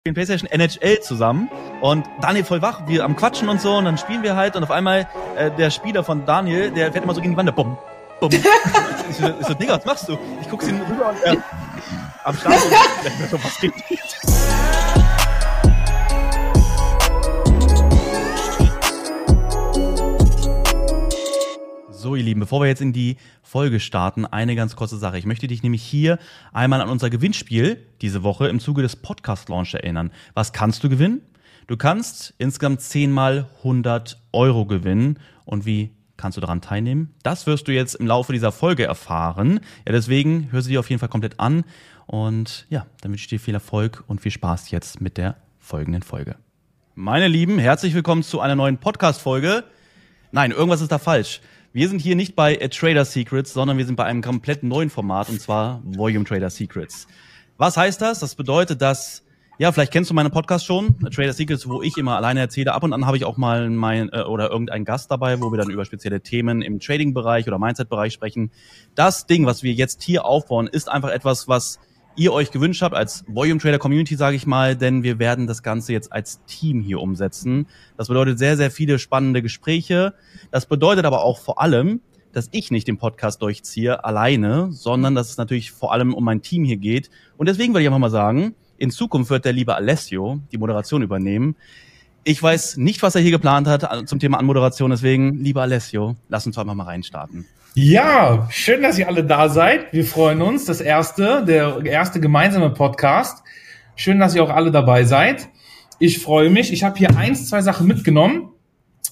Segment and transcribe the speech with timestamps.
[0.00, 1.50] spielen PlayStation NHL zusammen.
[1.82, 3.76] Und Daniel voll wach, wir am Quatschen und so.
[3.76, 4.56] Und dann spielen wir halt.
[4.56, 7.54] Und auf einmal äh, der Spieler von Daniel, der fährt immer so gegen die Wand,
[7.54, 7.76] bumm,
[8.18, 8.30] bumm.
[9.10, 10.18] ich, so, ich so, Digga, was machst du?
[10.40, 11.36] Ich guck ihn rüber und er
[12.24, 12.54] am Start.
[13.32, 13.74] Was geht
[22.10, 25.16] So, ihr Lieben, bevor wir jetzt in die Folge starten, eine ganz kurze Sache.
[25.16, 26.18] Ich möchte dich nämlich hier
[26.52, 30.10] einmal an unser Gewinnspiel diese Woche im Zuge des Podcast Launch erinnern.
[30.34, 31.20] Was kannst du gewinnen?
[31.68, 35.20] Du kannst insgesamt 10 mal 100 Euro gewinnen.
[35.44, 37.14] Und wie kannst du daran teilnehmen?
[37.22, 39.60] Das wirst du jetzt im Laufe dieser Folge erfahren.
[39.86, 41.62] Ja, deswegen hör sie dir auf jeden Fall komplett an.
[42.06, 46.02] Und ja, dann wünsche ich dir viel Erfolg und viel Spaß jetzt mit der folgenden
[46.02, 46.34] Folge.
[46.96, 49.62] Meine Lieben, herzlich willkommen zu einer neuen Podcast-Folge.
[50.32, 51.40] Nein, irgendwas ist da falsch.
[51.72, 54.90] Wir sind hier nicht bei A Trader Secrets, sondern wir sind bei einem komplett neuen
[54.90, 57.06] Format und zwar Volume Trader Secrets.
[57.58, 58.18] Was heißt das?
[58.18, 59.22] Das bedeutet, dass
[59.58, 62.72] ja, vielleicht kennst du meinen Podcast schon, A Trader Secrets, wo ich immer alleine erzähle.
[62.72, 65.58] Ab und an habe ich auch mal mein äh, oder irgendeinen Gast dabei, wo wir
[65.58, 68.50] dann über spezielle Themen im Trading-Bereich oder Mindset-Bereich sprechen.
[68.96, 71.78] Das Ding, was wir jetzt hier aufbauen, ist einfach etwas, was
[72.20, 75.62] ihr euch gewünscht habt als Volume Trader Community, sage ich mal, denn wir werden das
[75.62, 77.66] Ganze jetzt als Team hier umsetzen.
[77.96, 80.12] Das bedeutet sehr, sehr viele spannende Gespräche.
[80.50, 85.30] Das bedeutet aber auch vor allem, dass ich nicht den Podcast durchziehe alleine, sondern dass
[85.30, 87.10] es natürlich vor allem um mein Team hier geht.
[87.38, 91.00] Und deswegen würde ich einfach mal sagen, in Zukunft wird der liebe Alessio die Moderation
[91.00, 91.56] übernehmen.
[92.22, 96.46] Ich weiß nicht, was er hier geplant hat zum Thema Anmoderation, deswegen, lieber Alessio, lass
[96.46, 97.46] uns einfach mal reinstarten.
[97.74, 99.92] Ja, schön, dass ihr alle da seid.
[99.92, 100.64] Wir freuen uns.
[100.64, 103.44] Das erste, der erste gemeinsame Podcast.
[103.94, 105.48] Schön, dass ihr auch alle dabei seid.
[105.98, 106.72] Ich freue mich.
[106.72, 108.50] Ich habe hier eins, zwei Sachen mitgenommen.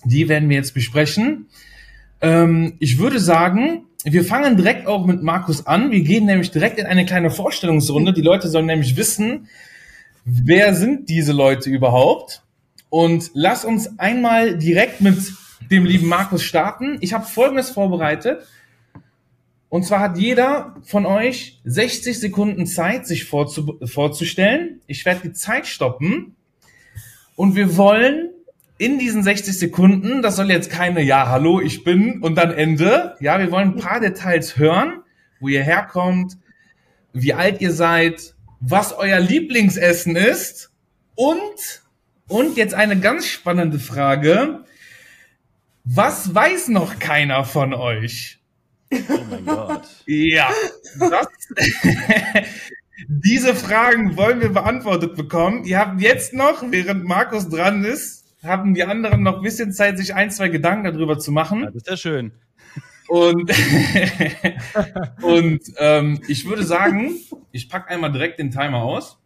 [0.05, 1.47] Die werden wir jetzt besprechen.
[2.21, 5.91] Ähm, ich würde sagen, wir fangen direkt auch mit Markus an.
[5.91, 8.13] Wir gehen nämlich direkt in eine kleine Vorstellungsrunde.
[8.13, 9.47] Die Leute sollen nämlich wissen,
[10.25, 12.43] wer sind diese Leute überhaupt?
[12.91, 15.19] Und lass uns einmal direkt mit
[15.71, 16.99] dem lieben Markus starten.
[17.01, 18.47] Ich habe Folgendes vorbereitet.
[19.69, 24.81] Und zwar hat jeder von euch 60 Sekunden Zeit, sich vorzu vorzustellen.
[24.87, 26.37] Ich werde die Zeit stoppen.
[27.37, 28.31] Und wir wollen
[28.79, 33.17] in diesen 60 Sekunden, das soll jetzt keine Ja, hallo, ich bin und dann Ende.
[33.21, 35.03] Ja, wir wollen ein paar Details hören,
[35.41, 36.39] wo ihr herkommt,
[37.13, 40.71] wie alt ihr seid, was euer Lieblingsessen ist
[41.15, 41.83] und,
[42.29, 44.65] und jetzt eine ganz spannende Frage.
[45.85, 48.39] Was weiß noch keiner von euch?
[48.93, 49.87] Oh mein Gott.
[50.07, 50.51] Ja,
[50.99, 51.27] das,
[53.09, 55.65] diese Fragen wollen wir beantwortet bekommen.
[55.65, 59.99] Ihr habt jetzt noch, während Markus dran ist, haben die anderen noch ein bisschen Zeit,
[59.99, 61.61] sich ein, zwei Gedanken darüber zu machen.
[61.63, 62.33] Ja, das ist ja schön.
[63.09, 63.51] Und,
[65.23, 67.17] und ähm, ich würde sagen,
[67.53, 69.18] ich packe einmal direkt den Timer aus.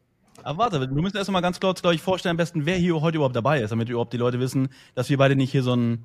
[0.44, 3.00] Aber warte, wir müssen erst mal ganz kurz, glaube ich, vorstellen, am besten, wer hier
[3.00, 5.74] heute überhaupt dabei ist, damit überhaupt die Leute wissen, dass wir beide nicht hier so
[5.74, 6.04] ein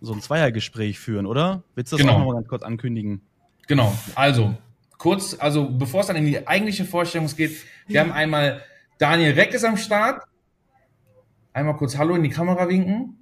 [0.00, 1.62] so ein Zweiergespräch führen, oder?
[1.74, 2.14] Willst du das Genau.
[2.14, 3.20] auch noch mal ganz kurz ankündigen?
[3.66, 4.54] Genau, also
[4.96, 8.62] kurz, also bevor es dann in die eigentliche Vorstellung geht, wir haben einmal
[8.98, 10.22] Daniel Reck ist am Start.
[11.52, 13.16] Einmal kurz Hallo in die Kamera winken.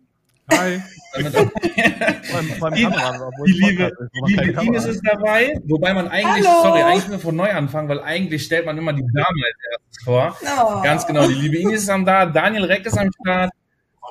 [0.53, 0.81] Hi.
[1.17, 3.91] Die- Kamera, liebe,
[4.27, 6.63] die Ines ist dabei, wobei man eigentlich, Hallo.
[6.63, 10.05] sorry, eigentlich wir von neu anfangen, weil eigentlich stellt man immer die Dame als erstes
[10.05, 10.37] vor.
[10.43, 10.83] Oh.
[10.83, 13.51] Ganz genau, die liebe Ines ist am da, Daniel Reck ist am Start,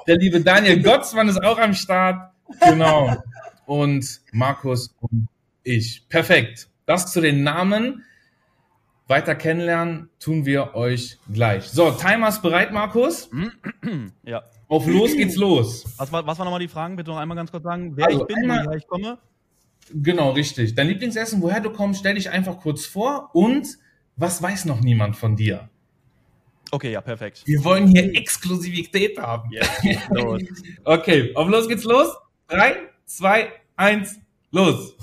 [0.08, 3.16] der liebe Daniel Gottsmann ist auch am Start, genau.
[3.68, 5.28] Und Markus und
[5.64, 6.08] ich.
[6.10, 6.68] Perfekt.
[6.86, 8.04] Das zu den Namen.
[9.08, 11.66] Weiter kennenlernen tun wir euch gleich.
[11.70, 13.30] So, Timer ist bereit, Markus.
[14.24, 14.42] Ja.
[14.68, 15.86] Auf los geht's los.
[15.98, 16.96] Was war, was war nochmal die Fragen?
[16.96, 19.18] Bitte noch einmal ganz kurz sagen, wer Also ich bin, einmal- woher ich komme.
[19.94, 20.74] Genau, richtig.
[20.74, 23.68] Dein Lieblingsessen, woher du kommst, stell dich einfach kurz vor und
[24.16, 25.70] was weiß noch niemand von dir?
[26.72, 27.44] Okay, ja, perfekt.
[27.46, 29.52] Wir wollen hier Exklusivität haben.
[30.10, 30.42] Los.
[30.84, 32.08] Okay, auf los geht's los.
[32.48, 32.76] Drei,
[33.06, 34.20] zwei, eins,
[34.52, 34.96] los.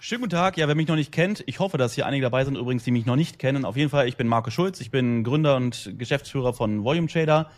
[0.00, 0.56] Schönen guten Tag.
[0.56, 2.90] Ja, wer mich noch nicht kennt, ich hoffe, dass hier einige dabei sind, übrigens, die
[2.92, 3.64] mich noch nicht kennen.
[3.64, 7.50] Auf jeden Fall, ich bin Marco Schulz, ich bin Gründer und Geschäftsführer von Volume Trader.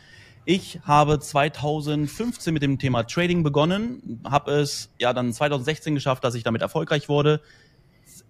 [0.47, 6.35] Ich habe 2015 mit dem Thema Trading begonnen, habe es ja dann 2016 geschafft, dass
[6.35, 7.41] ich damit erfolgreich wurde.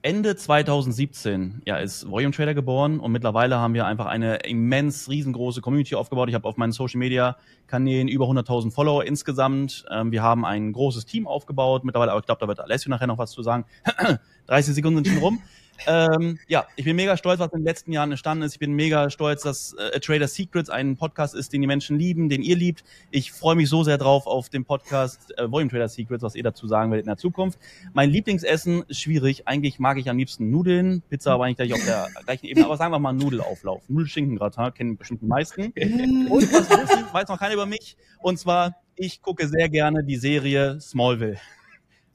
[0.01, 5.61] Ende 2017 ja, ist Volume Trader geboren und mittlerweile haben wir einfach eine immens riesengroße
[5.61, 6.29] Community aufgebaut.
[6.29, 7.37] Ich habe auf meinen Social Media
[7.67, 9.85] Kanälen über 100.000 Follower insgesamt.
[9.91, 13.09] Ähm, wir haben ein großes Team aufgebaut mittlerweile, aber ich glaube, da wird Alessio nachher
[13.09, 13.65] noch was zu sagen.
[14.47, 15.43] 30 Sekunden sind schon rum.
[15.87, 18.53] Ähm, ja, ich bin mega stolz, was in den letzten Jahren entstanden ist.
[18.53, 21.99] Ich bin mega stolz, dass äh, A Trader Secrets ein Podcast ist, den die Menschen
[21.99, 22.85] lieben, den ihr liebt.
[23.11, 26.43] Ich freue mich so sehr drauf auf den Podcast äh, Volume Trader Secrets, was ihr
[26.43, 27.59] dazu sagen werdet in der Zukunft.
[27.93, 29.47] Mein Lieblingsessen, schwierig.
[29.47, 31.03] Eigentlich mag ich am liebsten Nudeln.
[31.09, 32.67] Pizza aber eigentlich gleich auf der gleichen Ebene.
[32.67, 33.83] Aber sagen wir mal Nudelauflauf.
[33.89, 35.63] Nudelschinkengratin kennen bestimmt die meisten.
[35.65, 37.97] Und was wissen, weiß noch keiner über mich.
[38.21, 41.39] Und zwar, ich gucke sehr gerne die Serie Smallville.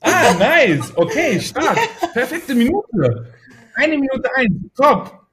[0.01, 0.93] Ah, nice.
[0.95, 1.77] Okay, stark.
[2.13, 3.33] Perfekte Minute.
[3.79, 4.53] Eine Minute eins.
[4.75, 5.25] Top.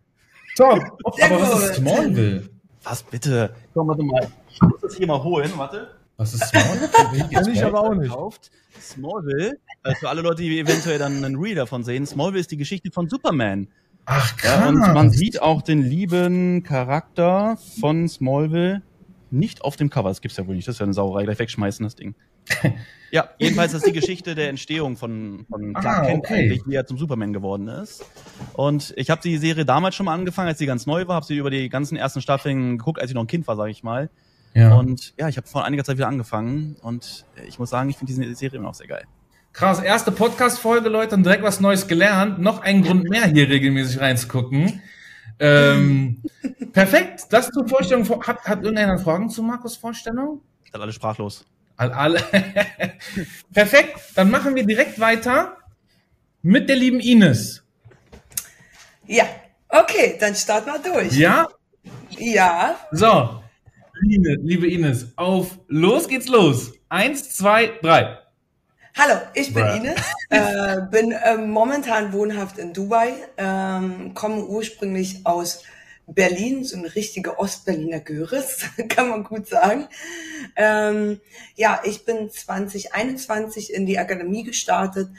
[0.56, 0.80] Top.
[1.22, 2.48] Aber was ist Smallville?
[2.84, 3.54] Was bitte?
[3.74, 4.26] Komm, warte mal.
[4.48, 5.50] Ich muss das hier mal holen.
[5.56, 5.88] Warte.
[6.16, 7.28] Was ist Smallville?
[7.30, 8.10] Kenn ich aber auch nicht.
[8.10, 8.50] Gekauft.
[8.80, 12.56] Smallville, äh, für alle Leute, die eventuell dann einen Reel davon sehen, Smallville ist die
[12.56, 13.68] Geschichte von Superman.
[14.06, 14.68] Ach, Ja, krass.
[14.68, 18.82] und man sieht auch den lieben Charakter von Smallville
[19.30, 20.08] nicht auf dem Cover.
[20.08, 20.68] Das gibt's ja wohl nicht.
[20.68, 21.24] Das ist ja eine Sauerei.
[21.24, 22.14] Gleich wegschmeißen, das Ding.
[23.10, 26.34] ja, jedenfalls ist die Geschichte der Entstehung von, von Clark Ah, Kent okay.
[26.34, 28.04] eigentlich, wie er zum Superman geworden ist.
[28.54, 31.16] Und ich habe die Serie damals schon mal angefangen, als sie ganz neu war.
[31.16, 33.70] Habe sie über die ganzen ersten Staffeln geguckt, als ich noch ein Kind war, sage
[33.70, 34.10] ich mal.
[34.54, 34.74] ja.
[34.74, 36.76] Und ja, ich habe vor einiger Zeit wieder angefangen.
[36.82, 39.04] Und ich muss sagen, ich finde diese Serie immer noch sehr geil.
[39.52, 42.38] Krass, erste Podcast-Folge, Leute, und direkt was Neues gelernt.
[42.38, 44.82] Noch ein Grund mehr, hier regelmäßig reinzugucken.
[45.38, 46.22] Ähm,
[46.72, 48.06] perfekt, das zur Vorstellung.
[48.26, 50.42] Hat, hat irgendeiner Fragen zu Markus Vorstellung?
[50.70, 51.46] Seid alle sprachlos.
[51.76, 52.22] Alle.
[53.52, 55.56] perfekt, dann machen wir direkt weiter
[56.42, 57.62] mit der lieben Ines.
[59.06, 59.24] Ja,
[59.68, 61.12] okay, dann starten wir durch.
[61.12, 61.48] Ja?
[62.18, 63.42] Ja, So,
[64.00, 66.72] liebe, liebe Ines, auf los geht's los.
[66.88, 68.18] Eins, zwei, drei.
[68.96, 69.74] hallo, ich bin Bruh.
[69.76, 70.00] Ines,
[70.30, 75.62] äh, bin ähm, momentan wohnhaft in Dubai, ähm, komme ursprünglich aus
[76.06, 79.88] Berlin, so eine richtige Ostberliner Göres, kann man gut sagen.
[80.54, 81.20] Ähm,
[81.56, 85.10] ja, ich bin 2021 in die Akademie gestartet,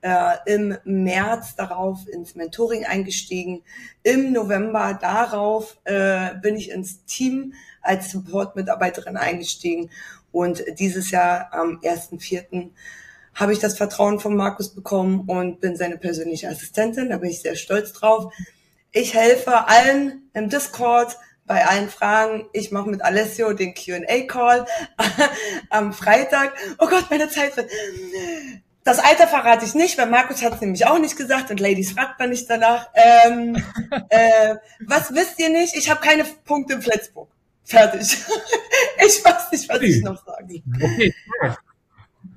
[0.00, 3.62] äh, im März darauf ins Mentoring eingestiegen.
[4.02, 7.52] Im November darauf äh, bin ich ins Team
[7.82, 9.90] als Support-Mitarbeiterin eingestiegen.
[10.32, 12.70] Und dieses Jahr am 1.4.
[13.34, 17.10] habe ich das Vertrauen von Markus bekommen und bin seine persönliche Assistentin.
[17.10, 18.32] Da bin ich sehr stolz drauf.
[18.92, 21.16] Ich helfe allen im Discord
[21.46, 22.48] bei allen Fragen.
[22.52, 24.66] Ich mache mit Alessio den Q&A-Call
[25.70, 26.52] am Freitag.
[26.78, 27.70] Oh Gott, meine Zeit wird.
[28.84, 31.92] Das Alter verrate ich nicht, weil Markus hat es nämlich auch nicht gesagt und Ladies
[31.92, 32.88] fragt man nicht danach.
[32.94, 33.62] Ähm,
[34.08, 34.56] äh,
[34.86, 35.76] was wisst ihr nicht?
[35.76, 37.30] Ich habe keine Punkte im Flensburg.
[37.64, 38.00] Fertig.
[39.06, 40.62] ich weiß nicht, was ich noch sage.
[40.76, 41.14] Okay.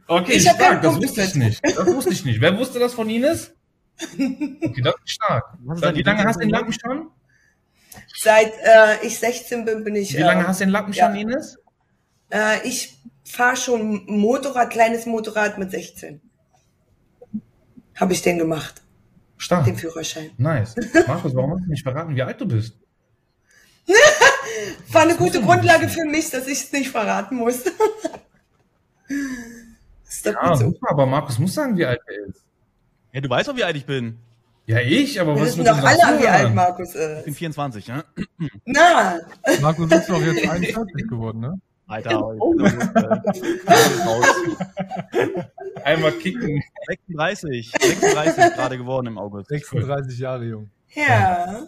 [0.06, 1.62] Okay, Ich hab stark, keinen das Punkt wusste ich nicht.
[1.64, 2.42] Das wusste ich nicht.
[2.42, 3.54] Wer wusste das von Ines?
[4.02, 5.54] Okay, das ist stark.
[5.64, 6.50] Was ist deine Wie lange hast du den?
[6.50, 7.10] Lappen schon?
[8.16, 10.14] Seit äh, ich 16 bin, bin ich.
[10.14, 11.06] Wie lange äh, hast du den Lappen ja.
[11.08, 11.58] schon, Ines?
[12.32, 16.20] Äh, ich fahre schon Motorrad, kleines Motorrad mit 16.
[17.96, 18.82] Habe ich den gemacht,
[19.38, 19.66] Stark.
[19.66, 20.32] den Führerschein.
[20.38, 20.76] Nice.
[21.08, 22.76] Markus, warum hast du nicht verraten, wie alt du bist?
[24.92, 27.58] War eine Das gute Grundlage für mich, dass ich es nicht verraten muss.
[30.08, 30.66] ist doch Ja, gut so.
[30.66, 32.44] super, aber Markus muss sagen, wie alt er ist.
[33.14, 34.18] Ja, du weißt doch, wie alt ich bin.
[34.66, 36.56] Ja, ich, aber Wir was ist wissen mit doch unseren alle, wie alt?
[36.56, 37.38] Markus Ich bin ist.
[37.38, 38.04] 24, ne?
[38.66, 39.20] Na,
[39.62, 41.60] Markus ist doch jetzt 41 geworden, ne?
[41.86, 42.56] Alter, Oh.
[42.60, 42.70] äh,
[44.08, 44.26] raus.
[45.84, 46.64] Einmal kicken.
[46.88, 49.50] 36, 36 gerade geworden im August.
[49.50, 50.70] 36 Jahre jung.
[50.96, 51.68] ja.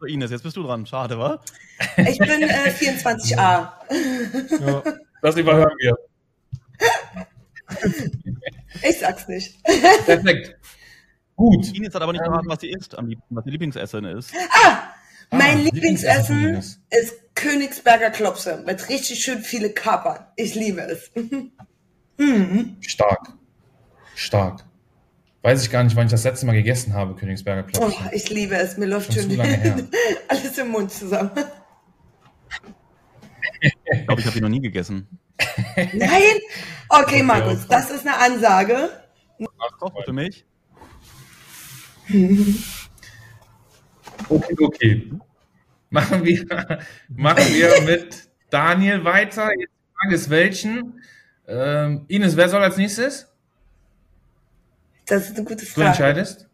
[0.00, 0.84] So, Ines, jetzt bist du dran.
[0.84, 1.40] Schade, wa?
[1.96, 3.36] Ich bin äh, 24a.
[3.38, 4.82] Ja.
[5.22, 5.96] Das überhören wir.
[8.82, 9.62] Ich sag's nicht.
[10.06, 10.56] Perfekt.
[11.42, 11.76] Gut.
[11.76, 14.32] Ines hat aber nicht verraten, was sie isst am liebsten, was ihr Lieblingsessen ist.
[15.30, 16.80] mein Ah, Lieblingsessen von Lieblingsessen Ines.
[16.90, 20.26] ist Königsberger Klopse mit richtig schön viele Kapern.
[20.36, 21.10] Ich liebe es.
[22.80, 23.32] Stark.
[24.14, 24.64] Stark.
[25.42, 28.10] Weiß ich gar nicht, wann ich das letzte Mal gegessen habe, Königsberger Oh, Klopse.
[28.12, 28.76] ich liebe es.
[28.76, 29.76] Mir läuft Schon schon zu lange her.
[30.28, 31.30] alles im Mund zusammen.
[33.60, 35.08] Ich glaube, ich habe die noch nie gegessen.
[35.92, 36.38] Nein?
[36.88, 37.66] Okay, Markus, okay.
[37.70, 38.90] das ist eine Ansage.
[39.58, 40.44] Ach, koch für mich.
[44.28, 45.12] Okay, okay.
[45.90, 46.44] Machen wir,
[47.08, 49.50] machen wir mit Daniel weiter.
[49.58, 51.00] Jetzt die Frage ist welchen.
[51.46, 53.28] Ähm, Ines, wer soll als nächstes?
[55.06, 55.88] Das ist eine gute Du Frage.
[55.88, 56.48] entscheidest.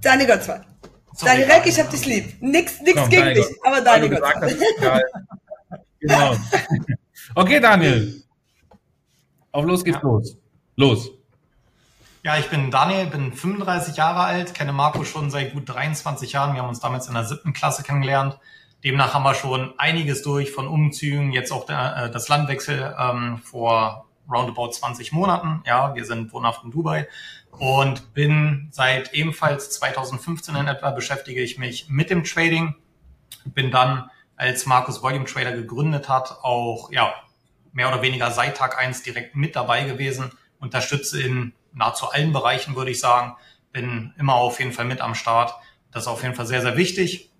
[0.00, 0.64] Daniel Gottsmann.
[1.20, 2.40] Daniel Reck, ich hab dich lieb.
[2.40, 4.16] Nix, nix Komm, gegen Daniel dich, aber Weil Daniel du
[4.78, 5.02] egal.
[6.00, 6.36] Genau.
[7.34, 8.22] Okay, Daniel.
[9.52, 10.36] Auf los geht's los.
[10.76, 11.10] Los.
[12.28, 16.52] Ja, ich bin Daniel, bin 35 Jahre alt, kenne Marco schon seit gut 23 Jahren.
[16.52, 18.38] Wir haben uns damals in der siebten Klasse kennengelernt.
[18.84, 23.38] Demnach haben wir schon einiges durch von Umzügen, jetzt auch der, äh, das Landwechsel ähm,
[23.38, 25.62] vor roundabout 20 Monaten.
[25.64, 27.08] Ja, wir sind wohnhaft in Dubai
[27.52, 32.74] und bin seit ebenfalls 2015 in etwa beschäftige ich mich mit dem Trading.
[33.46, 37.10] Bin dann, als Markus Volume Trader gegründet hat, auch ja
[37.72, 40.30] mehr oder weniger seit Tag eins direkt mit dabei gewesen.
[40.60, 43.36] Unterstütze in nahezu allen Bereichen, würde ich sagen.
[43.72, 45.54] Bin immer auf jeden Fall mit am Start.
[45.92, 47.30] Das ist auf jeden Fall sehr, sehr wichtig.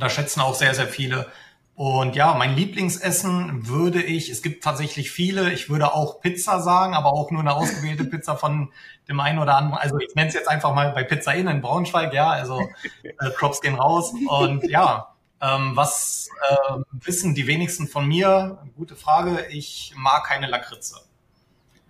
[0.00, 1.30] Da schätzen auch sehr, sehr viele.
[1.76, 6.94] Und ja, mein Lieblingsessen würde ich, es gibt tatsächlich viele, ich würde auch Pizza sagen,
[6.94, 8.72] aber auch nur eine ausgewählte Pizza von
[9.08, 9.80] dem einen oder anderen.
[9.80, 12.60] Also ich nenne es jetzt einfach mal bei Pizza Inn in Braunschweig, ja, also
[13.02, 14.14] äh, Props gehen raus.
[14.28, 18.58] Und ja, ähm, was äh, wissen die wenigsten von mir?
[18.76, 21.00] Gute Frage, ich mag keine Lakritze.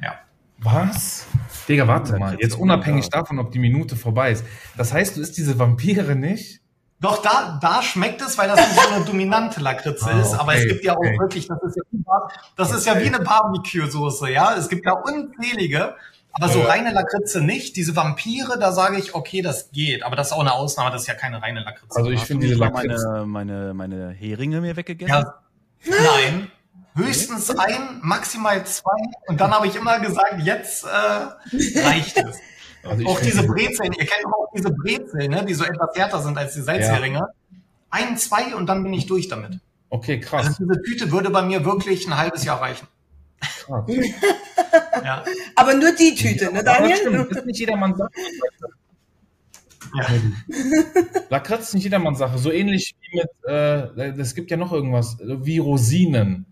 [0.03, 0.19] Ja.
[0.65, 1.27] Was?
[1.69, 2.37] Digga, warte mal.
[2.41, 4.45] Jetzt unabhängig davon, ob die Minute vorbei ist.
[4.77, 6.61] Das heißt, du isst diese Vampire nicht?
[7.01, 10.33] Doch, da, da schmeckt es, weil das nicht so eine dominante Lakritze Ah, ist.
[10.35, 11.19] Aber okay, es gibt ja auch okay.
[11.19, 12.05] wirklich, das ist ja, wie
[12.57, 14.55] das ist ja wie eine Barbecue-Soße, ja.
[14.57, 15.95] Es gibt ja unzählige,
[16.33, 16.67] aber so Ja.
[16.67, 17.77] reine Lakritze nicht.
[17.77, 20.03] Diese Vampire, da sage ich, okay, das geht.
[20.03, 21.97] Aber das ist auch eine Ausnahme, das ist ja keine reine Lakritze.
[21.97, 23.27] Also ich finde diese Lakritze.
[23.27, 25.15] meine, meine, meine Heringe mir weggegessen?
[25.15, 25.35] ja,
[25.91, 26.49] nein.
[26.97, 28.97] Höchstens ein, maximal zwei.
[29.27, 30.89] Und dann habe ich immer gesagt, jetzt äh,
[31.81, 32.39] reicht es.
[32.85, 36.37] Also auch diese Brezeln, ihr kennt auch diese Brezeln, ne, die so etwas härter sind
[36.39, 37.27] als die Salzheringe.
[37.91, 39.59] Ein, zwei und dann bin ich durch damit.
[39.89, 40.57] Okay, Also krass.
[40.59, 42.87] diese Tüte würde bei mir wirklich ein halbes Jahr reichen.
[43.41, 43.85] krass.
[45.05, 45.25] Ja.
[45.57, 46.97] Aber nur die Tüte, ne, Daniel?
[46.97, 48.11] stimmt, ist nicht jedermanns Sache.
[49.97, 50.07] ja.
[51.31, 52.39] Lakritz ist nicht jedermanns Sache.
[52.39, 56.47] So ähnlich wie mit, äh, es gibt ja noch irgendwas, wie Rosinen.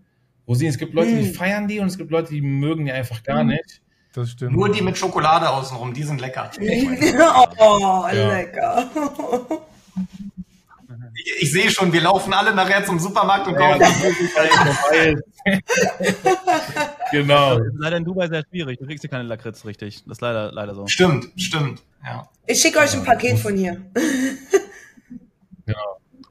[0.47, 1.33] Rosinen, es gibt Leute, die Mm.
[1.33, 3.81] feiern die und es gibt Leute, die mögen die einfach gar nicht.
[4.13, 4.51] Das stimmt.
[4.53, 6.51] Nur die mit Schokolade außenrum, die sind lecker.
[6.59, 8.89] oh, lecker.
[11.15, 13.81] Ich, ich sehe schon, wir laufen alle nachher zum Supermarkt und kaufen.
[17.11, 17.57] genau.
[17.57, 18.79] Das ist leider in Dubai sehr schwierig.
[18.79, 20.03] Du kriegst hier keine Lakritz richtig.
[20.03, 20.85] Das ist leider, leider so.
[20.87, 21.81] Stimmt, stimmt.
[22.03, 22.29] Ja.
[22.45, 23.81] Ich schicke euch ein Paket von hier.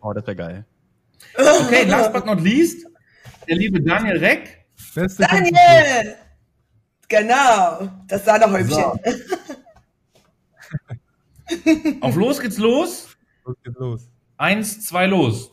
[0.01, 0.65] Oh, das wäre geil.
[1.37, 2.87] Okay, last but not least,
[3.49, 4.67] der liebe Daniel Reck.
[4.95, 6.17] Beste Daniel!
[7.09, 8.83] Genau, das Sahnehäubchen.
[12.01, 13.17] Auf los geht's los.
[13.45, 14.09] Los geht's los.
[14.39, 15.53] Eins, zwei, los.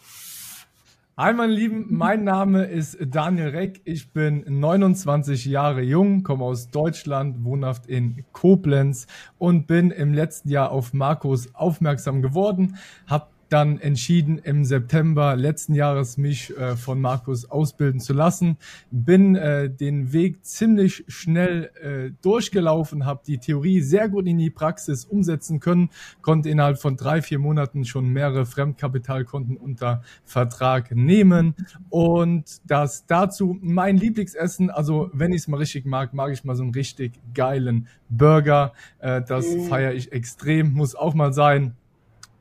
[1.17, 3.81] Hi, meine Lieben, mein Name ist Daniel Reck.
[3.84, 9.05] Ich bin 29 Jahre jung, komme aus Deutschland, wohnhaft in Koblenz
[9.38, 12.77] und bin im letzten Jahr auf Markus aufmerksam geworden.
[13.05, 18.58] Hab dann entschieden, im September letzten Jahres mich äh, von Markus ausbilden zu lassen.
[18.91, 24.50] Bin äh, den Weg ziemlich schnell äh, durchgelaufen, habe die Theorie sehr gut in die
[24.50, 25.89] Praxis umsetzen können,
[26.22, 31.56] konnte innerhalb von drei, vier Monaten schon mehrere Fremdkapitalkonten unter Vertrag nehmen.
[31.89, 36.56] Und das dazu mein Lieblingsessen, also wenn ich es mal richtig mag, mag ich mal
[36.56, 38.74] so einen richtig geilen Burger.
[39.00, 41.75] Äh, das feiere ich extrem, muss auch mal sein.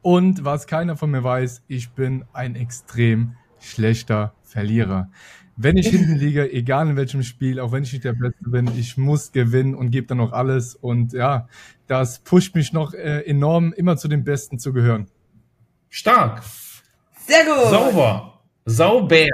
[0.08, 5.10] Und was keiner von mir weiß, ich bin ein extrem schlechter Verlierer.
[5.54, 8.70] Wenn ich hinten liege, egal in welchem Spiel, auch wenn ich nicht der Beste bin,
[8.78, 10.74] ich muss gewinnen und gebe dann noch alles.
[10.74, 11.46] Und ja,
[11.88, 15.08] das pusht mich noch äh, enorm, immer zu den Besten zu gehören.
[15.90, 16.42] Stark.
[17.26, 17.68] Sehr gut.
[17.68, 18.40] Sauber.
[18.64, 19.26] Sauber.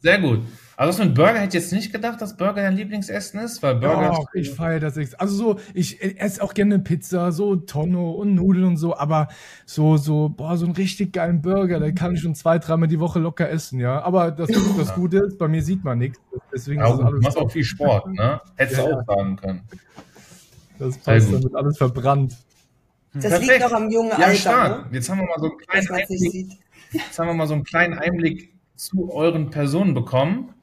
[0.00, 0.40] Sehr gut.
[0.80, 3.74] Also das mit Burger hätte ich jetzt nicht gedacht, dass Burger dein Lieblingsessen ist, weil
[3.74, 4.12] Burger.
[4.12, 5.12] Doch, ich feiere das ex.
[5.12, 9.28] Also so, ich esse auch gerne Pizza, so Tonno und Nudeln und so, aber
[9.66, 12.98] so, so, boah, so einen richtig geilen Burger, den kann ich schon zwei, dreimal die
[12.98, 14.00] Woche locker essen, ja.
[14.00, 16.18] Aber das, das Gute ist, bei mir sieht man nichts.
[16.50, 18.40] Deswegen Ja, ist gut, du alles, machst auch viel Sport, ne?
[18.56, 19.60] Hättest du Ja, auch sagen können.
[20.78, 22.38] das passt, dann wird alles verbrannt.
[23.12, 23.50] Das Perfekt.
[23.50, 24.90] liegt noch am jungen Ja, Alter, stark.
[24.90, 24.96] ne?
[24.96, 26.58] Jetzt haben wir mal so einen kleinen Einblick,
[26.90, 30.54] jetzt haben wir mal so einen kleinen Einblick zu euren Personen bekommen.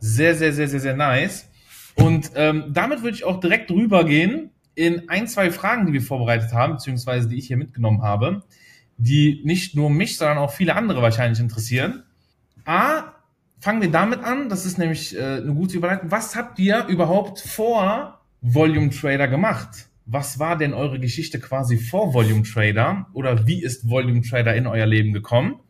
[0.00, 1.48] Sehr, sehr, sehr, sehr, sehr nice.
[1.94, 6.52] Und ähm, damit würde ich auch direkt rübergehen in ein, zwei Fragen, die wir vorbereitet
[6.52, 8.42] haben, beziehungsweise die ich hier mitgenommen habe,
[8.96, 12.04] die nicht nur mich, sondern auch viele andere wahrscheinlich interessieren.
[12.64, 13.12] A,
[13.58, 16.10] fangen wir damit an, das ist nämlich äh, eine gute Überleitung.
[16.10, 19.88] Was habt ihr überhaupt vor Volume Trader gemacht?
[20.06, 23.06] Was war denn eure Geschichte quasi vor Volume Trader?
[23.12, 25.60] Oder wie ist Volume Trader in euer Leben gekommen?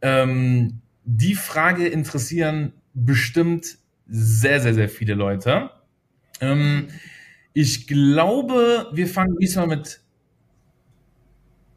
[0.00, 5.70] Ähm, die Frage interessieren bestimmt sehr, sehr, sehr viele Leute.
[6.40, 6.88] Ähm,
[7.52, 10.00] ich glaube, wir fangen diesmal mit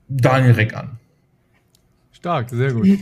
[0.07, 0.99] Daniel Reck an.
[2.11, 2.87] Stark, sehr gut.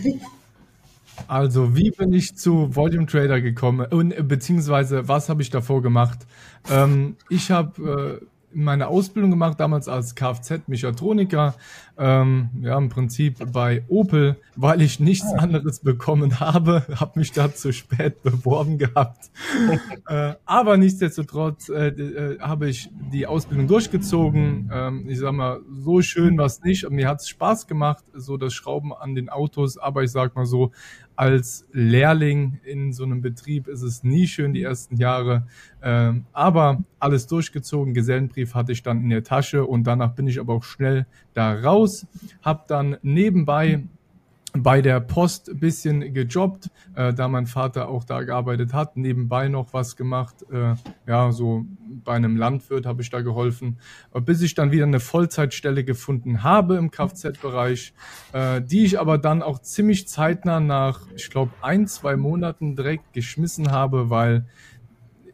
[1.27, 5.83] Also, wie bin ich zu Volume Trader gekommen und äh, beziehungsweise was habe ich davor
[5.83, 6.25] gemacht?
[6.71, 8.19] Ähm, ich habe
[8.53, 11.55] meine Ausbildung gemacht, damals als Kfz-Mechatroniker.
[11.95, 15.43] Ähm, ja, im Prinzip bei Opel, weil ich nichts ah.
[15.43, 19.29] anderes bekommen habe, habe mich da zu spät beworben gehabt.
[20.07, 24.71] äh, aber nichtsdestotrotz äh, äh, habe ich die Ausbildung durchgezogen.
[24.73, 26.89] Ähm, ich sag mal, so schön war es nicht.
[26.89, 29.77] Mir hat es Spaß gemacht, so das Schrauben an den Autos.
[29.77, 30.71] Aber ich sag mal so,
[31.15, 35.45] als Lehrling in so einem Betrieb ist es nie schön die ersten Jahre.
[35.81, 40.39] Ähm, aber alles durchgezogen, Gesellenbrief hatte ich dann in der Tasche und danach bin ich
[40.39, 41.82] aber auch schnell da raus.
[42.41, 43.83] Hab dann nebenbei
[44.55, 49.47] bei der Post ein bisschen gejobbt, äh, da mein Vater auch da gearbeitet hat, nebenbei
[49.47, 50.75] noch was gemacht, äh,
[51.07, 51.65] ja, so
[52.03, 53.79] bei einem Landwirt habe ich da geholfen,
[54.13, 57.93] äh, bis ich dann wieder eine Vollzeitstelle gefunden habe im Kfz-Bereich,
[58.33, 63.11] äh, die ich aber dann auch ziemlich zeitnah nach, ich glaube, ein, zwei Monaten direkt
[63.13, 64.45] geschmissen habe, weil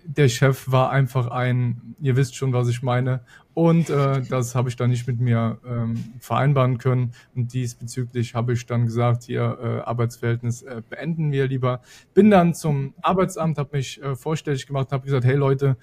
[0.05, 3.21] der Chef war einfach ein, ihr wisst schon, was ich meine.
[3.59, 7.11] Und äh, das habe ich dann nicht mit mir ähm, vereinbaren können.
[7.35, 11.81] Und diesbezüglich habe ich dann gesagt, hier äh, Arbeitsverhältnis äh, beenden wir lieber.
[12.13, 15.75] Bin dann zum Arbeitsamt, habe mich äh, vorstellig gemacht, habe gesagt, hey Leute,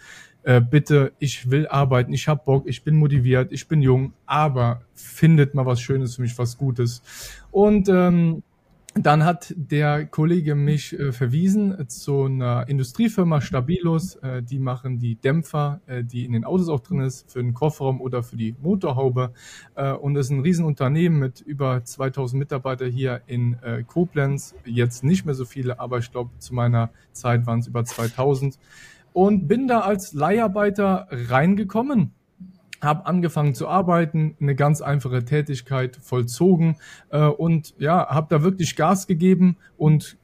[0.45, 4.81] äh, bitte, ich will arbeiten, ich habe Bock, ich bin motiviert, ich bin jung, aber
[4.95, 7.03] findet mal was Schönes für mich, was Gutes.
[7.51, 8.43] Und ähm,
[8.99, 14.17] dann hat der Kollege mich äh, verwiesen zu einer Industriefirma Stabilus.
[14.17, 17.53] Äh, die machen die Dämpfer, äh, die in den Autos auch drin ist, für den
[17.53, 19.33] Kofferraum oder für die Motorhaube.
[19.75, 24.55] Äh, und das ist ein Riesenunternehmen mit über 2000 Mitarbeiter hier in äh, Koblenz.
[24.65, 28.59] Jetzt nicht mehr so viele, aber ich glaube, zu meiner Zeit waren es über 2000.
[29.13, 32.13] Und bin da als Leiharbeiter reingekommen
[32.83, 36.77] habe angefangen zu arbeiten, eine ganz einfache Tätigkeit vollzogen
[37.11, 40.17] äh, und ja, habe da wirklich Gas gegeben und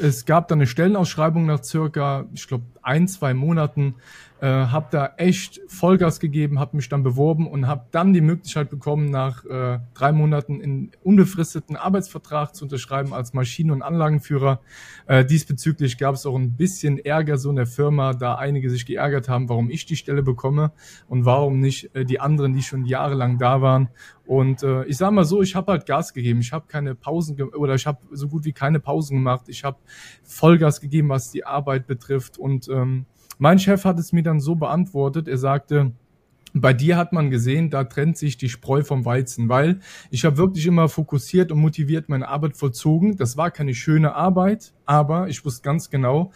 [0.00, 3.94] es gab dann eine Stellenausschreibung nach circa, ich glaube, ein, zwei Monaten,
[4.40, 8.70] äh, habe da echt Vollgas gegeben, habe mich dann beworben und habe dann die Möglichkeit
[8.70, 14.60] bekommen, nach äh, drei Monaten in unbefristeten Arbeitsvertrag zu unterschreiben als Maschinen- und Anlagenführer.
[15.06, 18.86] Äh, diesbezüglich gab es auch ein bisschen Ärger so in der Firma, da einige sich
[18.86, 20.72] geärgert haben, warum ich die Stelle bekomme
[21.08, 23.88] und warum nicht äh, die anderen, die schon jahrelang da waren.
[24.30, 26.38] Und äh, ich sage mal so, ich habe halt Gas gegeben.
[26.38, 29.48] Ich habe keine Pausen oder ich habe so gut wie keine Pausen gemacht.
[29.48, 29.78] Ich habe
[30.22, 33.06] Vollgas gegeben, was die Arbeit betrifft und ähm,
[33.38, 35.92] mein Chef hat es mir dann so beantwortet, er sagte,
[36.52, 40.36] bei dir hat man gesehen, da trennt sich die Spreu vom Weizen, weil ich habe
[40.36, 43.16] wirklich immer fokussiert und motiviert meine Arbeit vollzogen.
[43.16, 46.32] Das war keine schöne Arbeit, aber ich wusste ganz genau,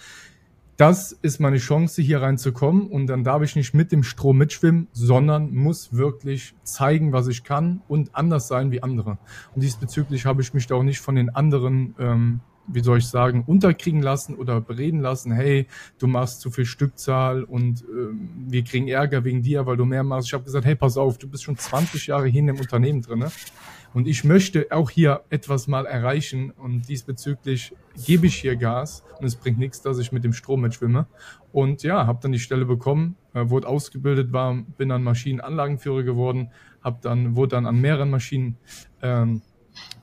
[0.76, 4.88] das ist meine Chance, hier reinzukommen und dann darf ich nicht mit dem Strom mitschwimmen,
[4.92, 9.18] sondern muss wirklich zeigen, was ich kann und anders sein wie andere.
[9.54, 13.06] Und diesbezüglich habe ich mich da auch nicht von den anderen ähm, wie soll ich
[13.06, 15.66] sagen, unterkriegen lassen oder bereden lassen, hey,
[15.98, 18.08] du machst zu viel Stückzahl und äh,
[18.48, 20.28] wir kriegen Ärger wegen dir, weil du mehr machst.
[20.28, 23.02] Ich habe gesagt, hey, pass auf, du bist schon 20 Jahre hier in dem Unternehmen
[23.02, 23.30] drinne
[23.94, 27.72] und ich möchte auch hier etwas mal erreichen und diesbezüglich
[28.04, 31.06] gebe ich hier Gas und es bringt nichts, dass ich mit dem Strom mitschwimme.
[31.52, 36.50] Und ja, habe dann die Stelle bekommen, äh, wurde ausgebildet, war, bin dann Maschinenanlagenführer geworden,
[36.82, 38.56] habe dann, wurde dann an mehreren Maschinen
[39.00, 39.42] ähm,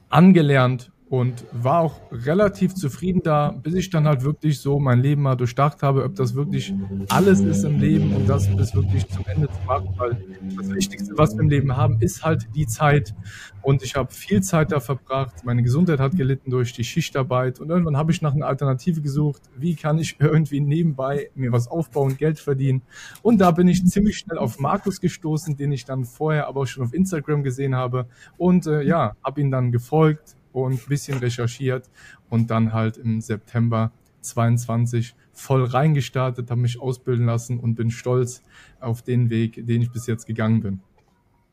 [0.08, 5.24] angelernt und war auch relativ zufrieden da, bis ich dann halt wirklich so mein Leben
[5.24, 6.74] mal durchdacht habe, ob das wirklich
[7.10, 10.24] alles ist im Leben und das bis wirklich zum Ende zu machen, weil
[10.56, 13.14] das Wichtigste, was wir im Leben haben, ist halt die Zeit
[13.62, 15.44] und ich habe viel Zeit da verbracht.
[15.44, 19.42] Meine Gesundheit hat gelitten durch die Schichtarbeit und irgendwann habe ich nach einer Alternative gesucht.
[19.58, 22.84] Wie kann ich irgendwie nebenbei mir was aufbauen, Geld verdienen?
[23.22, 26.68] Und da bin ich ziemlich schnell auf Markus gestoßen, den ich dann vorher aber auch
[26.68, 28.06] schon auf Instagram gesehen habe
[28.38, 31.90] und äh, ja, habe ihn dann gefolgt und ein bisschen recherchiert
[32.30, 38.42] und dann halt im September 22 voll reingestartet, habe mich ausbilden lassen und bin stolz
[38.80, 40.80] auf den Weg, den ich bis jetzt gegangen bin.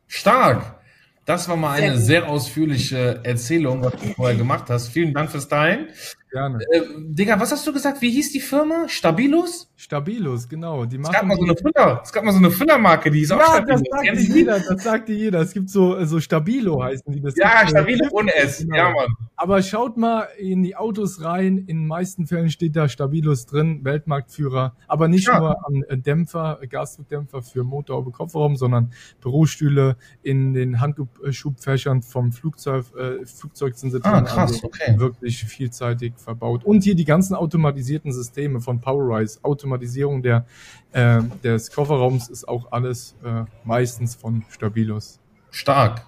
[0.07, 0.79] Stark!
[1.25, 4.89] Das war mal eine sehr ausführliche Erzählung, was du vorher gemacht hast.
[4.89, 5.89] Vielen Dank fürs Teilen.
[6.31, 6.59] Gerne.
[6.71, 8.03] Äh, Digga, was hast du gesagt?
[8.03, 8.89] Wie hieß die Firma?
[8.89, 9.73] Stabilus?
[9.77, 10.85] Stabilus, genau.
[10.85, 13.31] Die es, gab mal so eine Füller, es gab mal so eine Füllermarke, die ist
[13.31, 13.83] ja, auch Stabilus.
[13.83, 15.41] Das sagte jeder, das sagte jeder.
[15.41, 17.21] Es gibt so, so Stabilo heißen die.
[17.21, 18.59] Das ja, Stabilo ohne S.
[18.59, 18.77] Genau.
[18.77, 19.17] Ja, Mann.
[19.37, 21.59] Aber schaut mal in die Autos rein.
[21.59, 24.75] In den meisten Fällen steht da Stabilus drin, Weltmarktführer.
[24.87, 25.39] Aber nicht ja.
[25.39, 33.25] nur an Dämpfer, Gasdruckdämpfer für Motorhaube, Kopfraum, sondern Bürostühle in den Handschubfächern vom Flugzeug, äh,
[33.25, 34.13] Flugzeug sind sie drin.
[34.13, 34.99] Ah, krass, also okay.
[34.99, 36.65] Wirklich vielseitig verbaut.
[36.65, 40.47] Und hier die ganzen automatisierten Systeme von PowerRise, Automatisierung der,
[40.93, 45.21] äh, des Kofferraums ist auch alles äh, meistens von Stabilus.
[45.51, 46.07] Stark.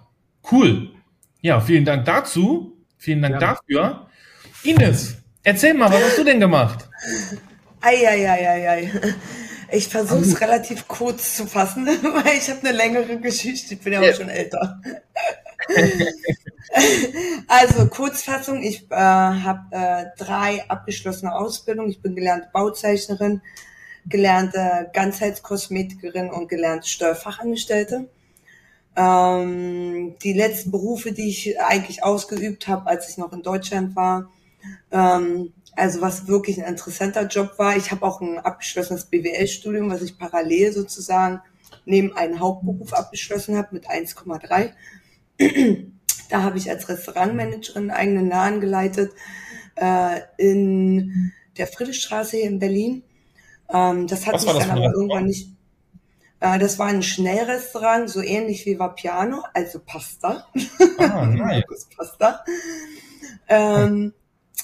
[0.51, 0.91] Cool.
[1.41, 2.77] Ja, vielen Dank dazu.
[2.99, 3.41] Vielen Dank ja.
[3.41, 4.07] dafür.
[4.63, 6.89] Ines, erzähl mal, was hast du denn gemacht?
[7.81, 8.91] Eieieiei.
[9.73, 13.75] Ich versuche es relativ kurz zu fassen, weil ich habe eine längere Geschichte.
[13.75, 14.81] Ich bin ja auch schon älter.
[17.49, 21.91] also Kurzfassung, ich äh, habe äh, drei abgeschlossene Ausbildungen.
[21.91, 23.43] Ich bin gelernte Bauzeichnerin,
[24.07, 28.09] gelernte Ganzheitskosmetikerin und gelernte Steuerfachangestellte.
[28.97, 34.31] Ähm, die letzten Berufe, die ich eigentlich ausgeübt habe, als ich noch in Deutschland war,
[34.91, 37.77] ähm, also was wirklich ein interessanter Job war.
[37.77, 41.41] Ich habe auch ein abgeschlossenes BWL-Studium, was ich parallel sozusagen
[41.85, 44.73] neben einem Hauptberuf abgeschlossen habe mit 1,3.
[46.31, 49.13] Da habe ich als Restaurantmanagerin einen eigenen Laden geleitet
[49.77, 53.03] äh, in der Friedrichstraße hier in Berlin.
[53.69, 55.51] Ähm, das hat was mich dann aber irgendwann nicht.
[56.41, 60.47] Äh, das war ein Schnellrestaurant, so ähnlich wie Vapiano, also Pasta.
[60.99, 61.89] Ah, nice.
[61.97, 62.45] Pasta.
[63.49, 64.13] Ähm,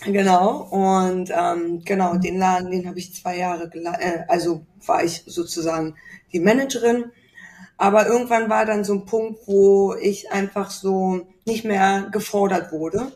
[0.04, 5.02] Genau, und ähm, genau, den Laden, den habe ich zwei Jahre geleitet, äh, also war
[5.02, 5.96] ich sozusagen
[6.32, 7.06] die Managerin.
[7.78, 13.12] Aber irgendwann war dann so ein Punkt, wo ich einfach so nicht mehr gefordert wurde.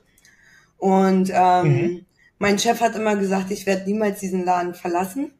[0.76, 2.06] Und ähm, mhm.
[2.38, 5.32] mein Chef hat immer gesagt, ich werde niemals diesen Laden verlassen.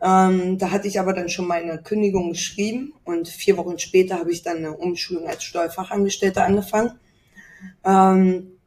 [0.00, 4.32] Ähm, da hatte ich aber dann schon meine Kündigung geschrieben und vier Wochen später habe
[4.32, 6.98] ich dann eine Umschulung als Steuerfachangestellte angefangen.
[7.84, 8.58] Ähm,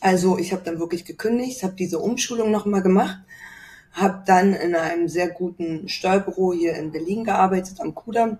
[0.00, 3.18] also ich habe dann wirklich gekündigt, habe diese Umschulung nochmal gemacht,
[3.92, 8.38] habe dann in einem sehr guten Steuerbüro hier in Berlin gearbeitet, am Kudamm.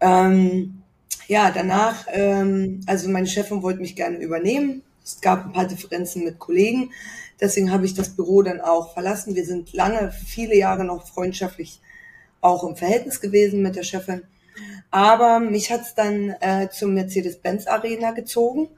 [0.00, 0.82] Ähm,
[1.26, 4.82] ja, danach, ähm, also meine Chefin wollte mich gerne übernehmen.
[5.04, 6.90] Es gab ein paar Differenzen mit Kollegen.
[7.40, 9.34] Deswegen habe ich das Büro dann auch verlassen.
[9.34, 11.80] Wir sind lange, viele Jahre noch freundschaftlich
[12.40, 14.22] auch im Verhältnis gewesen mit der Chefin.
[14.90, 18.68] Aber mich hat es dann äh, zum Mercedes-Benz Arena gezogen.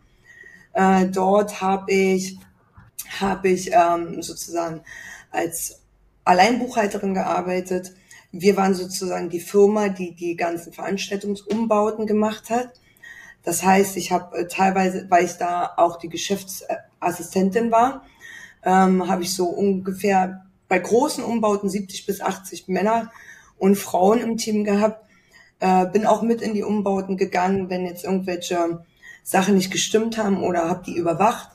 [0.75, 2.39] Äh, dort habe ich,
[3.21, 4.83] hab ich ähm, sozusagen
[5.31, 5.81] als
[6.25, 7.93] Alleinbuchhalterin gearbeitet.
[8.33, 12.73] Wir waren sozusagen die Firma, die die ganzen Veranstaltungsumbauten gemacht hat.
[13.45, 18.05] Das heißt, ich habe äh, teilweise, weil ich da auch die Geschäftsassistentin war,
[18.65, 23.11] ähm, habe ich so ungefähr bei großen Umbauten 70 bis 80 Männer
[23.59, 25.05] und Frauen im Team gehabt.
[25.61, 28.83] Äh, bin auch mit in die Umbauten gegangen, wenn jetzt irgendwelche
[29.23, 31.51] Sachen nicht gestimmt haben oder habe die überwacht,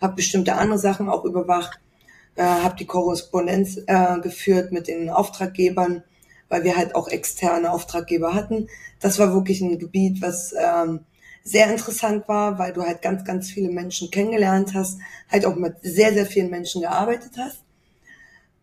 [0.00, 1.78] habe bestimmte andere Sachen auch überwacht,
[2.34, 6.02] äh, habe die Korrespondenz äh, geführt mit den Auftraggebern,
[6.52, 8.68] weil wir halt auch externe Auftraggeber hatten.
[9.00, 11.00] Das war wirklich ein Gebiet, was ähm,
[11.42, 14.98] sehr interessant war, weil du halt ganz, ganz viele Menschen kennengelernt hast,
[15.30, 17.62] halt auch mit sehr, sehr vielen Menschen gearbeitet hast.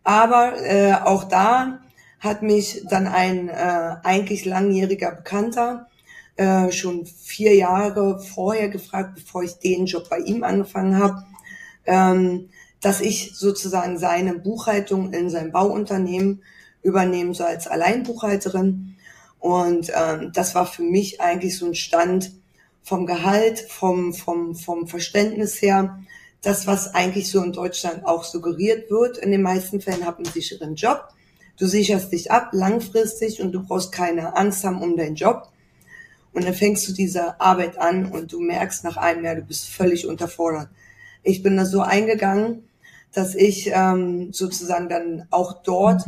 [0.04, 1.80] Aber äh, auch da
[2.20, 5.88] hat mich dann ein äh, eigentlich langjähriger Bekannter
[6.36, 11.24] äh, schon vier Jahre vorher gefragt, bevor ich den Job bei ihm angefangen habe,
[11.86, 12.50] ähm,
[12.80, 16.44] dass ich sozusagen seine Buchhaltung in seinem Bauunternehmen
[16.82, 18.96] übernehmen soll als Alleinbuchhalterin.
[19.38, 22.32] Und ähm, das war für mich eigentlich so ein Stand
[22.82, 26.00] vom Gehalt, vom, vom, vom Verständnis her,
[26.42, 29.18] das, was eigentlich so in Deutschland auch suggeriert wird.
[29.18, 31.08] In den meisten Fällen hat einen sicheren Job.
[31.58, 35.48] Du sicherst dich ab langfristig und du brauchst keine Angst haben um deinen Job.
[36.32, 39.68] Und dann fängst du diese Arbeit an und du merkst nach einem Jahr, du bist
[39.68, 40.68] völlig unterfordert.
[41.22, 42.68] Ich bin da so eingegangen,
[43.12, 46.02] dass ich ähm, sozusagen dann auch dort.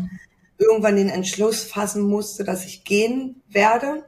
[0.63, 4.05] Irgendwann den Entschluss fassen musste, dass ich gehen werde.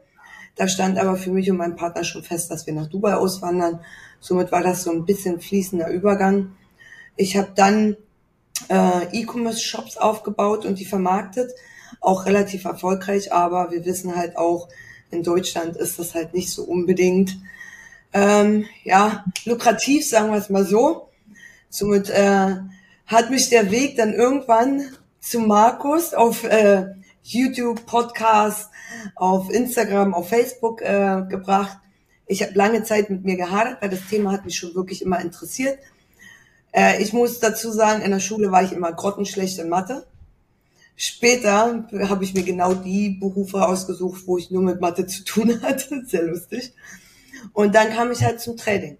[0.57, 3.81] Da stand aber für mich und meinen Partner schon fest, dass wir nach Dubai auswandern.
[4.21, 6.53] Somit war das so ein bisschen fließender Übergang.
[7.17, 7.97] Ich habe dann
[8.69, 11.53] äh, E-Commerce-Shops aufgebaut und die vermarktet,
[12.01, 14.69] auch relativ erfolgreich, aber wir wissen halt auch,
[15.11, 17.37] in Deutschland ist das halt nicht so unbedingt
[18.13, 21.09] ähm, ja lukrativ, sagen wir es mal so.
[21.69, 22.57] Somit äh,
[23.07, 24.83] hat mich der Weg dann irgendwann
[25.25, 26.87] zu Markus auf äh,
[27.23, 28.71] YouTube, Podcast,
[29.17, 31.79] auf Instagram, auf Facebook äh, gebracht.
[32.27, 35.21] Ich habe lange Zeit mit mir gehadert, weil das Thema hat mich schon wirklich immer
[35.21, 35.79] interessiert.
[36.73, 40.07] Äh, ich muss dazu sagen, in der Schule war ich immer grottenschlecht in Mathe.
[40.95, 45.63] Später habe ich mir genau die Berufe ausgesucht, wo ich nur mit Mathe zu tun
[45.63, 46.05] hatte.
[46.07, 46.75] Sehr lustig.
[47.55, 48.99] Und dann kam ich halt zum Trading.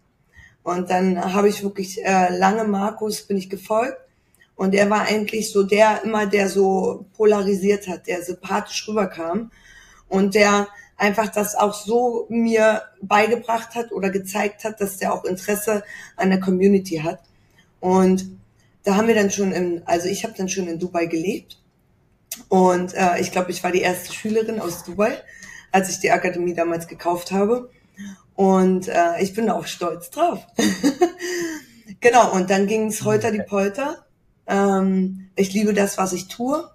[0.63, 3.99] Und dann habe ich wirklich äh, lange Markus bin ich gefolgt.
[4.57, 9.51] Und er war eigentlich so der immer, der so polarisiert hat, der sympathisch rüberkam
[10.09, 15.25] und der einfach das auch so mir beigebracht hat oder gezeigt hat, dass der auch
[15.25, 15.83] Interesse
[16.17, 17.21] an der Community hat.
[17.81, 18.27] Und
[18.85, 21.59] da haben wir dann schon in, also ich habe dann schon in Dubai gelebt
[22.49, 25.17] und äh, ich glaube, ich war die erste Schülerin aus Dubai,
[25.73, 27.71] als ich die Akademie damals gekauft habe.
[28.35, 30.41] Und äh, ich bin auch stolz drauf.
[32.01, 34.05] genau, und dann ging es heute die Polter.
[34.47, 36.71] Ähm, ich liebe das, was ich tue.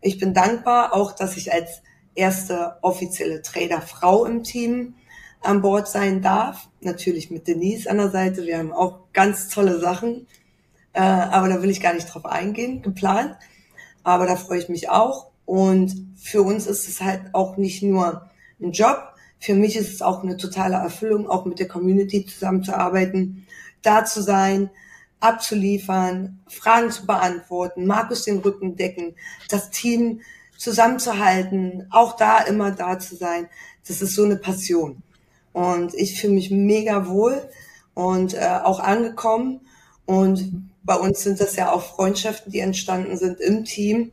[0.00, 1.82] Ich bin dankbar auch, dass ich als
[2.14, 4.94] erste offizielle Trader-Frau im Team
[5.42, 6.68] an Bord sein darf.
[6.80, 8.46] Natürlich mit Denise an der Seite.
[8.46, 10.26] Wir haben auch ganz tolle Sachen.
[10.92, 13.36] Äh, aber da will ich gar nicht drauf eingehen, geplant.
[14.02, 15.30] Aber da freue ich mich auch.
[15.44, 19.14] Und für uns ist es halt auch nicht nur ein Job.
[19.38, 23.46] Für mich ist es auch eine totale Erfüllung, auch mit der Community zusammenzuarbeiten,
[23.82, 24.70] da zu sein,
[25.20, 29.14] abzuliefern, Fragen zu beantworten, Markus den Rücken decken,
[29.48, 30.22] das Team
[30.56, 33.48] zusammenzuhalten, auch da immer da zu sein.
[33.86, 35.02] Das ist so eine Passion.
[35.52, 37.48] Und ich fühle mich mega wohl
[37.94, 39.60] und äh, auch angekommen.
[40.06, 44.12] Und bei uns sind das ja auch Freundschaften, die entstanden sind im Team.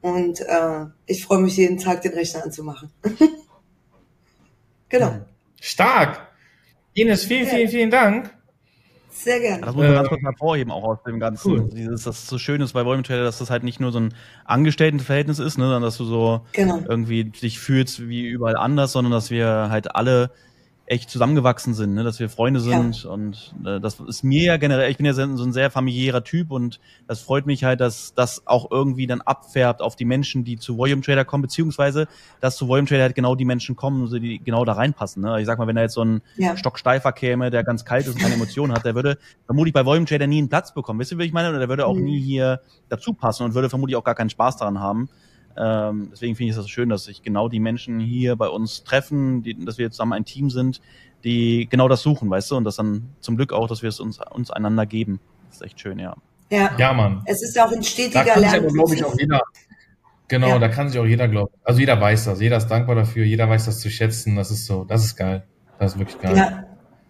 [0.00, 2.90] Und äh, ich freue mich jeden Tag, den Rechner anzumachen.
[4.88, 5.20] genau.
[5.60, 6.28] Stark.
[6.94, 8.35] Ines, vielen, vielen, vielen Dank.
[9.18, 9.62] Sehr gerne.
[9.64, 11.50] Das muss man Äh, ganz kurz hervorheben, auch aus dem Ganzen.
[11.52, 11.70] cool.
[11.72, 13.98] Dieses, dass es so schön ist bei Volume Trader, dass das halt nicht nur so
[13.98, 16.80] ein Angestelltenverhältnis ist, ne, sondern dass du so Genau.
[16.88, 20.30] irgendwie dich fühlst wie überall anders, sondern dass wir halt alle
[20.88, 22.04] echt zusammengewachsen sind, ne?
[22.04, 25.22] dass wir Freunde sind und äh, das ist mir ja generell, ich bin ja so
[25.22, 29.82] ein sehr familiärer Typ und das freut mich halt, dass das auch irgendwie dann abfärbt
[29.82, 32.06] auf die Menschen, die zu Volume Trader kommen, beziehungsweise
[32.40, 35.22] dass zu Volume Trader halt genau die Menschen kommen, die genau da reinpassen.
[35.22, 35.40] Ne?
[35.40, 36.56] Ich sag mal, wenn da jetzt so ein Ja.
[36.56, 40.06] Stocksteifer käme, der ganz kalt ist und keine Emotionen hat, der würde vermutlich bei Volume
[40.06, 41.00] Trader nie einen Platz bekommen.
[41.00, 41.48] Wisst ihr, wie ich meine?
[41.50, 42.04] Oder der würde auch Mhm.
[42.04, 45.08] nie hier dazu passen und würde vermutlich auch gar keinen Spaß daran haben.
[45.58, 48.84] Ähm, deswegen finde ich es so schön, dass sich genau die Menschen hier bei uns
[48.84, 50.80] treffen, die, dass wir zusammen ein Team sind,
[51.24, 54.00] die genau das suchen, weißt du, und das dann zum Glück auch, dass wir es
[54.00, 55.18] uns, uns einander geben.
[55.48, 56.14] Das ist echt schön, ja.
[56.50, 56.70] Ja.
[56.78, 57.22] Ja, Mann.
[57.26, 59.02] Es ist auch ein Da stetiger glaube ich, Lernprozess.
[59.04, 59.40] auch jeder.
[60.28, 60.58] Genau, Ja.
[60.58, 61.52] da kann sich auch jeder glauben.
[61.64, 62.40] Also jeder weiß das.
[62.40, 63.24] Jeder ist dankbar dafür.
[63.24, 64.36] Jeder weiß das zu schätzen.
[64.36, 64.84] Das ist so.
[64.84, 65.44] Das ist geil.
[65.78, 66.36] Das ist wirklich geil.
[66.36, 66.64] Ja,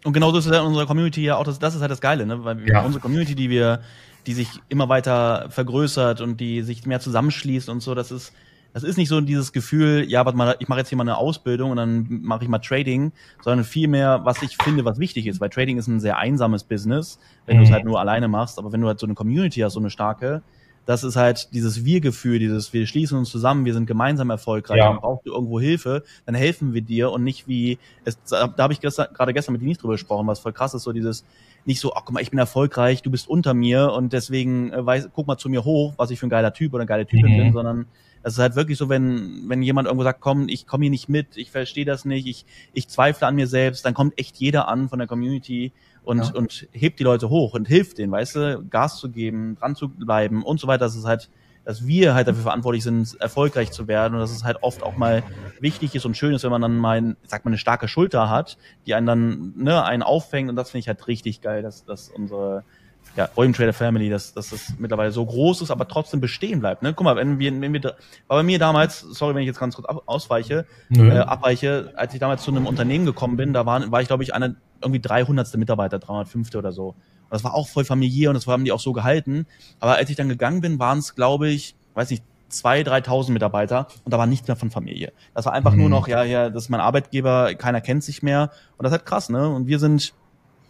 [0.07, 2.01] Und genauso ist es ja in unserer Community ja auch, das, das ist halt das
[2.01, 2.45] Geile, ne?
[2.45, 2.81] Weil Ja.
[2.81, 3.81] unsere Community, die wir,
[4.27, 8.33] die sich immer weiter vergrößert und die sich mehr zusammenschließt und so, das ist,
[8.73, 11.17] das ist nicht so dieses Gefühl, ja, warte mal, ich mache jetzt hier mal eine
[11.17, 15.41] Ausbildung und dann mache ich mal Trading, sondern vielmehr, was ich finde, was wichtig ist,
[15.41, 17.73] weil Trading ist ein sehr einsames Business, wenn du es Mhm.
[17.73, 20.45] halt nur alleine machst, aber wenn du halt so eine Community hast, so eine starke,
[20.87, 24.89] das ist halt dieses Wir-Gefühl, dieses wir schließen uns zusammen, wir sind gemeinsam erfolgreich, Ja.
[24.91, 28.73] und brauchst du irgendwo Hilfe, dann helfen wir dir und nicht wie, es, da habe
[28.73, 31.25] ich gestern, gerade gestern mit Denise drüber gesprochen, was voll krass ist, so dieses,
[31.65, 34.87] nicht so, ach guck mal, ich bin erfolgreich, du bist unter mir und deswegen äh,
[34.87, 37.07] weiß, guck mal zu mir hoch, was ich für ein geiler Typ oder eine geile
[37.07, 37.37] Typin Mhm.
[37.37, 37.87] bin, sondern
[38.23, 41.09] es ist halt wirklich so, wenn, wenn jemand irgendwo sagt, komm, ich komme hier nicht
[41.09, 44.69] mit, ich verstehe das nicht, ich, ich zweifle an mir selbst, dann kommt echt jeder
[44.69, 45.73] an von der Community
[46.07, 46.35] und, Ja.
[46.35, 49.89] und hebt die Leute hoch und hilft denen, weißt du, Gas zu geben, dran zu
[49.89, 50.85] bleiben und so weiter.
[50.87, 51.29] Das ist halt,
[51.65, 54.97] dass wir halt dafür verantwortlich sind, erfolgreich zu werden und dass es halt oft auch
[54.97, 55.25] mal
[55.61, 58.57] wichtig ist und schön ist, wenn man dann mal, sag mal, eine starke Schulter hat,
[58.87, 62.09] die einen dann, ne, einen auffängt und das finde ich halt richtig geil, dass, dass
[62.09, 62.63] unsere,
[63.17, 66.83] ja, Volume Trader Family, dass, dass das mittlerweile so groß ist, aber trotzdem bestehen bleibt.
[66.83, 66.93] Ne?
[66.95, 67.95] Guck mal, wenn wir, wenn wir, war
[68.29, 71.11] bei mir damals, sorry, wenn ich jetzt ganz kurz ab, ausweiche, Nö.
[71.11, 74.23] äh, abweiche, als ich damals zu einem Unternehmen gekommen bin, da waren, war ich, glaube
[74.23, 75.57] ich, einer, irgendwie 300.
[75.57, 76.55] Mitarbeiter, 305.
[76.57, 76.89] oder so.
[76.89, 76.97] Und
[77.31, 79.47] das war auch voll familiär und das haben die auch so gehalten.
[79.81, 83.89] Aber als ich dann gegangen bin, waren es, glaube ich, weiß nicht, 2.000, 3.000 Mitarbeiter
[84.05, 85.13] und da war nichts mehr von Familie.
[85.35, 85.79] Das war einfach Mhm.
[85.81, 88.51] nur noch, ja, ja, das ist mein Arbeitgeber, keiner kennt sich mehr.
[88.79, 89.49] Und das ist halt krass, ne?
[89.49, 90.15] Und wir sind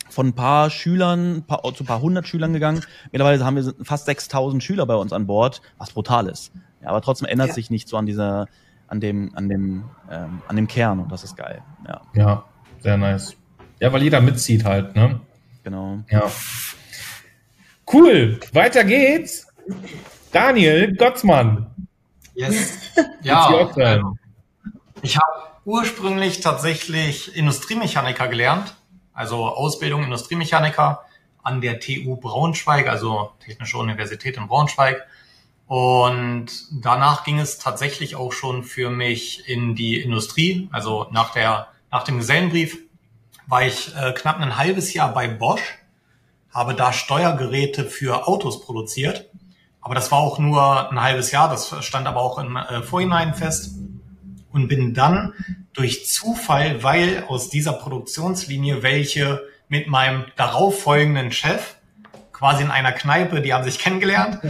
[0.08, 2.80] von ein paar Schülern paar, zu ein paar hundert Schülern gegangen.
[3.12, 6.52] Mittlerweile haben wir fast 6.000 Schüler bei uns an Bord, was brutal ist.
[6.80, 7.54] Ja, aber trotzdem ändert Ja.
[7.54, 8.46] sich nicht so an dieser,
[8.88, 11.60] an dem, an dem, ähm, an dem Kern und das ist geil.
[11.86, 12.44] Ja, Ja,
[12.78, 13.36] sehr nice.
[13.80, 15.20] Ja, weil jeder mitzieht halt, ne?
[15.62, 15.98] genau.
[16.10, 16.30] Ja.
[17.92, 18.40] Cool.
[18.52, 19.46] Weiter geht's.
[20.32, 21.66] Daniel Gottsmann.
[22.34, 22.78] Yes.
[23.22, 24.18] Ja, Aufgaben.
[25.02, 28.76] ich habe ursprünglich tatsächlich Industriemechaniker gelernt,
[29.12, 31.02] also Ausbildung Industriemechaniker
[31.42, 35.06] an der TU Braunschweig, also Technische Universität in Braunschweig.
[35.66, 40.68] Und danach ging es tatsächlich auch schon für mich in die Industrie.
[40.70, 42.78] Also nach der, nach dem Gesellenbrief
[43.46, 45.78] war ich äh, knapp ein halbes Jahr bei Bosch,
[46.52, 49.28] habe da Steuergeräte für Autos produziert.
[49.80, 53.34] Aber das war auch nur ein halbes Jahr, das stand aber auch im äh, Vorhinein
[53.34, 53.76] fest.
[54.52, 55.34] Und bin dann
[55.74, 61.76] durch Zufall, weil aus dieser Produktionslinie welche mit meinem darauffolgenden Chef
[62.32, 64.40] quasi in einer Kneipe, die haben sich kennengelernt,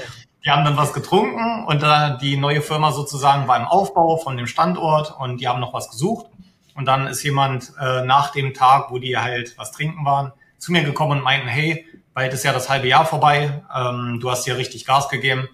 [0.44, 4.36] die haben dann was getrunken und äh, die neue Firma sozusagen war im Aufbau von
[4.36, 6.26] dem Standort und die haben noch was gesucht.
[6.76, 10.72] Und dann ist jemand äh, nach dem Tag, wo die halt was trinken waren, zu
[10.72, 14.44] mir gekommen und meinten, hey, bald ist ja das halbe Jahr vorbei, ähm, du hast
[14.44, 15.48] hier richtig Gas gegeben,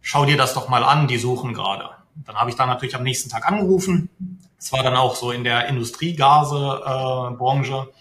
[0.00, 1.90] schau dir das doch mal an, die suchen gerade.
[2.14, 4.10] Dann habe ich dann natürlich am nächsten Tag angerufen.
[4.58, 7.88] Es war dann auch so in der Industriegase-Branche.
[7.88, 7.92] Äh,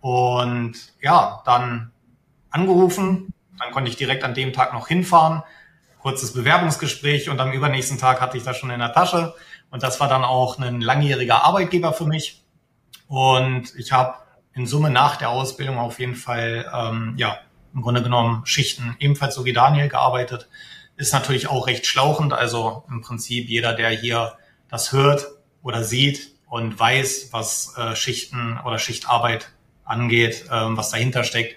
[0.00, 1.90] und ja, dann
[2.50, 3.32] angerufen.
[3.58, 5.42] Dann konnte ich direkt an dem Tag noch hinfahren.
[5.98, 9.34] Kurzes Bewerbungsgespräch und am übernächsten Tag hatte ich das schon in der Tasche.
[9.70, 12.42] Und das war dann auch ein langjähriger Arbeitgeber für mich.
[13.06, 14.14] Und ich habe
[14.54, 17.38] in Summe nach der Ausbildung auf jeden Fall, ähm, ja,
[17.74, 20.48] im Grunde genommen Schichten ebenfalls so wie Daniel gearbeitet.
[20.96, 22.32] Ist natürlich auch recht schlauchend.
[22.32, 24.36] Also im Prinzip jeder, der hier
[24.68, 25.26] das hört
[25.62, 29.50] oder sieht und weiß, was äh, Schichten oder Schichtarbeit
[29.84, 31.56] angeht, ähm, was dahinter steckt,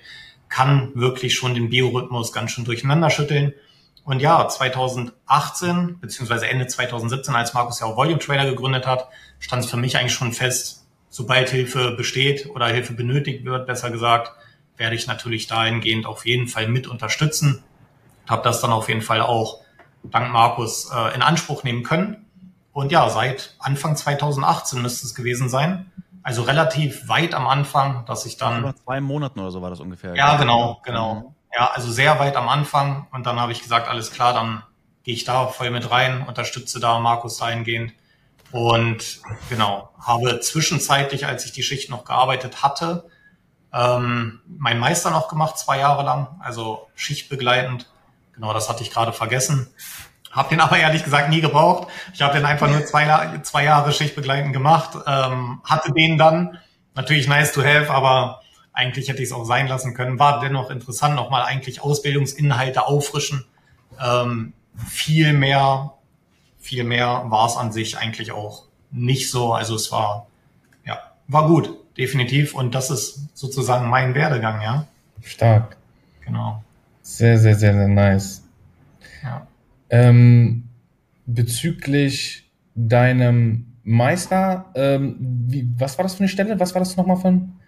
[0.49, 3.53] kann wirklich schon den Biorhythmus ganz schön durcheinander schütteln.
[4.03, 9.07] Und ja, 2018 beziehungsweise Ende 2017, als Markus ja auch Volume Trader gegründet hat,
[9.39, 13.91] stand es für mich eigentlich schon fest, sobald Hilfe besteht oder Hilfe benötigt wird, besser
[13.91, 14.31] gesagt,
[14.77, 17.63] werde ich natürlich dahingehend auf jeden Fall mit unterstützen.
[18.27, 19.61] Habe das dann auf jeden Fall auch
[20.03, 22.25] dank Markus äh, in Anspruch nehmen können.
[22.73, 25.91] Und ja, seit Anfang 2018 müsste es gewesen sein.
[26.23, 28.59] Also relativ weit am Anfang, dass ich dann.
[28.59, 30.15] Über zwei Monaten oder so war das ungefähr.
[30.15, 31.35] Ja, genau, genau.
[31.53, 33.07] Ja, also sehr weit am Anfang.
[33.11, 34.63] Und dann habe ich gesagt, alles klar, dann
[35.03, 37.93] gehe ich da voll mit rein, unterstütze da Markus dahingehend.
[38.51, 43.09] Und genau, habe zwischenzeitlich, als ich die Schicht noch gearbeitet hatte,
[43.73, 47.89] ähm, meinen Meister noch gemacht, zwei Jahre lang, also schichtbegleitend.
[48.33, 49.69] Genau, das hatte ich gerade vergessen.
[50.31, 51.89] Habe den aber ehrlich gesagt nie gebraucht.
[52.13, 56.57] Ich habe den einfach nur zwei, zwei Jahre schichtbegleitend gemacht, ähm, hatte den dann.
[56.93, 58.40] Natürlich nice to have, aber
[58.81, 60.19] eigentlich hätte ich es auch sein lassen können.
[60.19, 63.45] War dennoch interessant, nochmal eigentlich Ausbildungsinhalte auffrischen.
[64.03, 65.93] Ähm, viel mehr,
[66.59, 69.53] viel mehr war es an sich eigentlich auch nicht so.
[69.53, 70.27] Also es war,
[70.85, 72.55] ja, war gut, definitiv.
[72.55, 74.87] Und das ist sozusagen mein Werdegang, ja.
[75.21, 75.77] Stark.
[76.25, 76.63] Genau.
[77.03, 78.43] Sehr, sehr, sehr, sehr nice.
[79.23, 79.47] Ja.
[79.89, 80.69] Ähm,
[81.25, 86.59] bezüglich deinem Meister, ähm, wie, was war das für eine Stelle?
[86.59, 87.60] Was war das nochmal für ein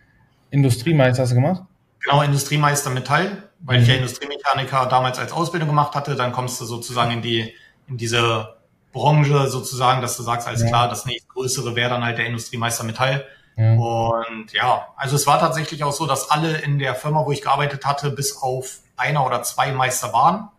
[0.53, 1.63] Industriemeister hast du gemacht?
[1.99, 3.83] Genau, Industriemeister Metall, weil Mhm.
[3.83, 6.15] ich ja Industriemechaniker damals als Ausbildung gemacht hatte.
[6.15, 7.53] Dann kommst du sozusagen in die,
[7.87, 8.55] in diese
[8.91, 10.67] Branche sozusagen, dass du sagst, alles Ja.
[10.67, 13.25] klar, das nächstgrößere wäre dann halt der Industriemeister Metall.
[13.57, 13.73] Ja.
[13.73, 17.41] Und ja, also es war tatsächlich auch so, dass alle in der Firma, wo ich
[17.41, 20.49] gearbeitet hatte, bis auf einer oder zwei Meister waren.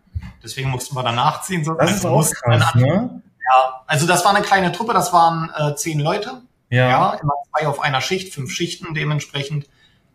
[0.42, 1.64] Deswegen mussten wir dann nachziehen.
[1.64, 1.74] So.
[1.74, 3.22] Das ist Also auch mussten wir krass, ne?
[3.52, 6.42] Ja, also das war eine kleine Truppe, das waren äh, zehn Leute.
[6.70, 6.88] Ja.
[6.88, 9.66] Ja, immer zwei auf einer Schicht, fünf Schichten dementsprechend.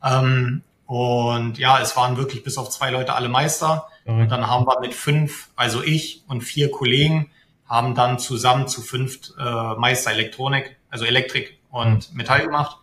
[0.04, 3.88] Ähm, und ja, es waren wirklich bis auf zwei Leute alle Meister.
[4.06, 4.32] Und Verrückt.
[4.32, 7.30] dann haben wir mit fünf, also ich und vier Kollegen,
[7.68, 9.44] haben dann zusammen zu fünft äh,
[9.76, 12.78] Meister Elektronik, also Elektrik und Metall gemacht.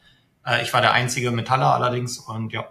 [0.46, 2.68] Äh, ich war der einzige Metaller allerdings und ja.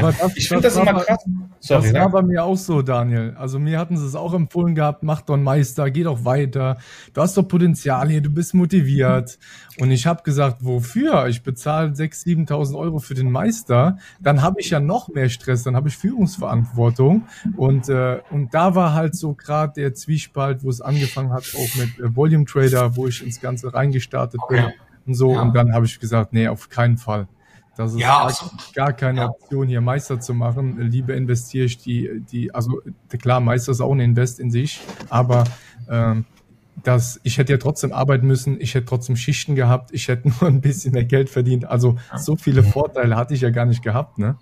[0.00, 1.24] Aber das- ich finde das, das immer krass.
[1.58, 3.34] Sorry, das war bei mir auch so, Daniel.
[3.36, 6.78] Also mir hatten sie es auch empfohlen gehabt, mach doch einen Meister, geh doch weiter.
[7.14, 9.38] Du hast doch Potenzial hier, du bist motiviert.
[9.80, 11.26] Und ich habe gesagt, wofür?
[11.28, 13.98] Ich bezahle 6.000, 7.000 Euro für den Meister.
[14.20, 17.26] Dann habe ich ja noch mehr Stress, dann habe ich Führungsverantwortung.
[17.56, 21.76] Und, äh, und da war halt so gerade der Zwiespalt, wo es angefangen hat, auch
[21.76, 24.64] mit äh, Volume Trader, wo ich ins Ganze reingestartet bin
[25.06, 25.30] und so.
[25.30, 27.26] Und dann habe ich gesagt, nee, auf keinen Fall.
[27.74, 28.72] Das ist Ja, gar, absolut.
[28.74, 29.28] gar keine Ja.
[29.28, 30.78] Option, hier Meister zu machen.
[30.78, 32.80] Lieber investiere ich die, die, also
[33.20, 35.44] klar, Meister ist auch ein Invest in sich, aber
[35.88, 36.26] ähm,
[36.74, 40.48] das, ich hätte ja trotzdem arbeiten müssen, ich hätte trotzdem Schichten gehabt, ich hätte nur
[40.50, 41.64] ein bisschen mehr Geld verdient.
[41.66, 44.38] Also so viele Vorteile hatte ich ja gar nicht gehabt, ne?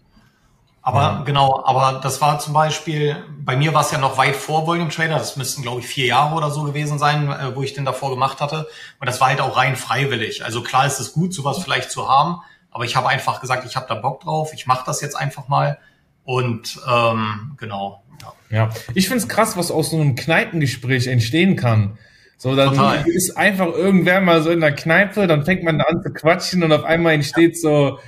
[0.83, 1.23] Aber Ja.
[1.25, 4.89] genau, aber das war zum Beispiel, bei mir war es ja noch weit vor Volume
[4.89, 7.85] Trader, das müssten glaube ich vier Jahre oder so gewesen sein, äh, wo ich den
[7.85, 8.67] davor gemacht hatte.
[8.99, 10.43] Und das war halt auch rein freiwillig.
[10.45, 12.41] Also klar ist es gut, sowas vielleicht zu haben,
[12.71, 15.49] aber ich habe einfach gesagt, ich habe da Bock drauf, ich mache das jetzt einfach
[15.49, 15.79] mal.
[16.25, 18.33] Und ähm, genau, ja.
[18.51, 21.99] Ja, ich find's krass, was aus so einem Kneipengespräch entstehen kann.
[22.37, 23.07] So, dann Total.
[23.07, 26.73] ist einfach irgendwer mal so in der Kneipe, dann fängt man an zu quatschen und
[26.73, 27.99] auf einmal entsteht so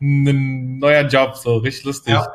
[0.00, 2.14] ein neuer Job, so richtig lustig.
[2.14, 2.26] Ja.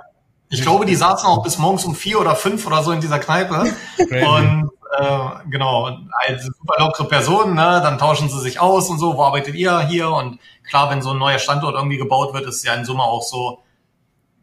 [0.51, 3.19] Ich glaube, die saßen auch bis morgens um vier oder fünf oder so in dieser
[3.19, 3.71] Kneipe.
[3.99, 5.89] Und äh, genau,
[6.27, 9.79] als super lockere Personen, ne, dann tauschen sie sich aus und so, wo arbeitet ihr
[9.81, 10.09] hier?
[10.09, 13.21] Und klar, wenn so ein neuer Standort irgendwie gebaut wird, ist ja in Summe auch
[13.21, 13.61] so,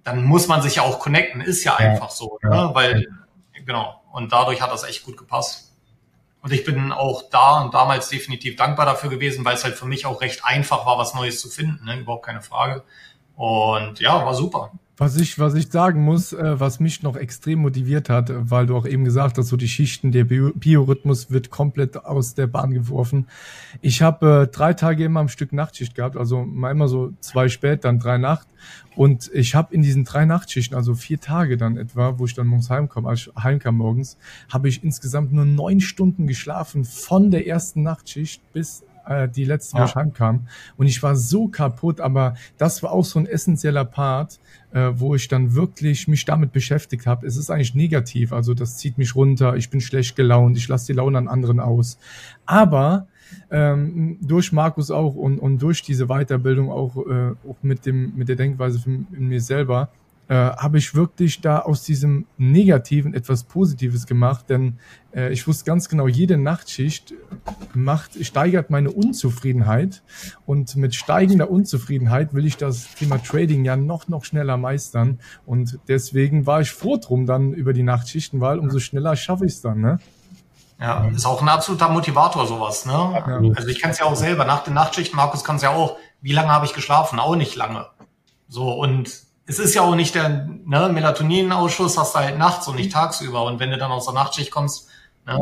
[0.04, 1.90] dann muss man sich ja auch connecten, ist ja, Ja.
[1.90, 2.70] einfach so, ne?
[2.72, 3.06] Weil,
[3.64, 5.72] genau, und dadurch hat das echt gut gepasst.
[6.42, 9.86] Und ich bin auch da und damals definitiv dankbar dafür gewesen, weil es halt für
[9.86, 11.98] mich auch recht einfach war, was Neues zu finden, ne?
[11.98, 12.84] überhaupt keine Frage.
[13.34, 14.70] Und ja, war super.
[14.98, 18.74] Was ich, was ich sagen muss, äh, was mich noch extrem motiviert hat, weil du
[18.74, 22.70] auch eben gesagt hast, so die Schichten, der Bio Biorhythmus wird komplett aus der Bahn
[22.70, 23.26] geworfen.
[23.82, 27.50] Ich habe äh, drei Tage immer am Stück Nachtschicht gehabt, also mal immer so zwei
[27.50, 28.48] spät, dann drei Nacht.
[28.94, 32.46] Und ich habe in diesen drei Nachtschichten, also vier Tage dann etwa, wo ich dann
[32.46, 34.16] morgens heimkomme, als ich heimkam morgens,
[34.48, 39.78] habe ich insgesamt nur neun Stunden geschlafen von der ersten Nachtschicht bis äh, die letzte,
[39.78, 39.94] ja.
[39.94, 40.48] heimkam.
[40.76, 44.40] Und ich war so kaputt, aber das war auch so ein essentieller Part,
[44.72, 47.26] äh, wo ich dann wirklich mich damit beschäftigt habe.
[47.26, 50.86] Es ist eigentlich negativ, also das zieht mich runter, ich bin schlecht gelaunt, ich lasse
[50.86, 51.98] die Laune an anderen aus.
[52.44, 53.06] Aber
[53.50, 58.28] ähm, durch Markus auch und, und durch diese Weiterbildung auch, äh, auch mit dem mit
[58.28, 59.90] der Denkweise in mir selber
[60.28, 64.78] äh, habe ich wirklich da aus diesem Negativen etwas Positives gemacht, denn
[65.14, 67.14] äh, ich wusste ganz genau, jede Nachtschicht
[67.74, 70.02] macht, steigert meine Unzufriedenheit
[70.44, 75.78] und mit steigender Unzufriedenheit will ich das Thema Trading ja noch, noch schneller meistern und
[75.86, 79.60] deswegen war ich froh drum dann über die Nachtschichten, weil umso schneller schaffe ich es
[79.60, 79.98] dann, ne?
[80.78, 82.92] Ja, ist auch ein absoluter Motivator sowas, ne?
[82.92, 83.40] Ja.
[83.54, 85.96] Also ich kann es ja auch selber, nach den Nachtschichten, Markus kann es ja auch,
[86.20, 87.18] wie lange habe ich geschlafen?
[87.18, 87.86] Auch nicht lange.
[88.48, 92.76] So, und es ist ja auch nicht der ne, Melatoninausschuss, hast du halt nachts und
[92.76, 93.44] nicht tagsüber.
[93.44, 94.88] Und wenn du dann aus der Nachtschicht kommst,
[95.24, 95.38] ne,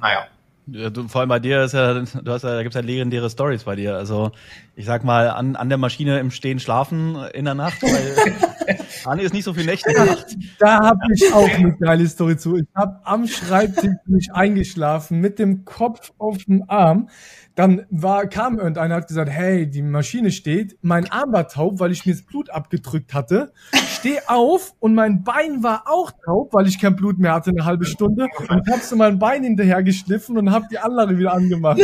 [0.00, 0.26] naja.
[0.68, 3.28] Ja, du, vor allem bei dir ist ja, du hast ja, da gibt's ja legendäre
[3.28, 3.96] Stories bei dir.
[3.96, 4.30] Also
[4.76, 9.22] ich sag mal, an, an der Maschine im Stehen schlafen in der Nacht, weil Anni
[9.22, 10.26] ist nicht so viel Nächte gemacht.
[10.60, 12.56] Da habe ich auch eine geile Story zu.
[12.56, 17.08] Ich habe am Schreibtisch mich eingeschlafen mit dem Kopf auf dem Arm.
[17.54, 21.92] Dann war, kam irgendeiner, hat gesagt, hey, die Maschine steht, mein Arm war taub, weil
[21.92, 23.52] ich mir das Blut abgedrückt hatte.
[23.88, 27.64] Steh auf und mein Bein war auch taub, weil ich kein Blut mehr hatte, eine
[27.64, 28.28] halbe Stunde.
[28.38, 31.80] Und hab so mein Bein hinterher geschliffen und hab die Anlage wieder angemacht.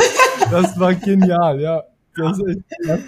[0.51, 1.83] Das war genial, ja.
[2.17, 3.05] Das ist echt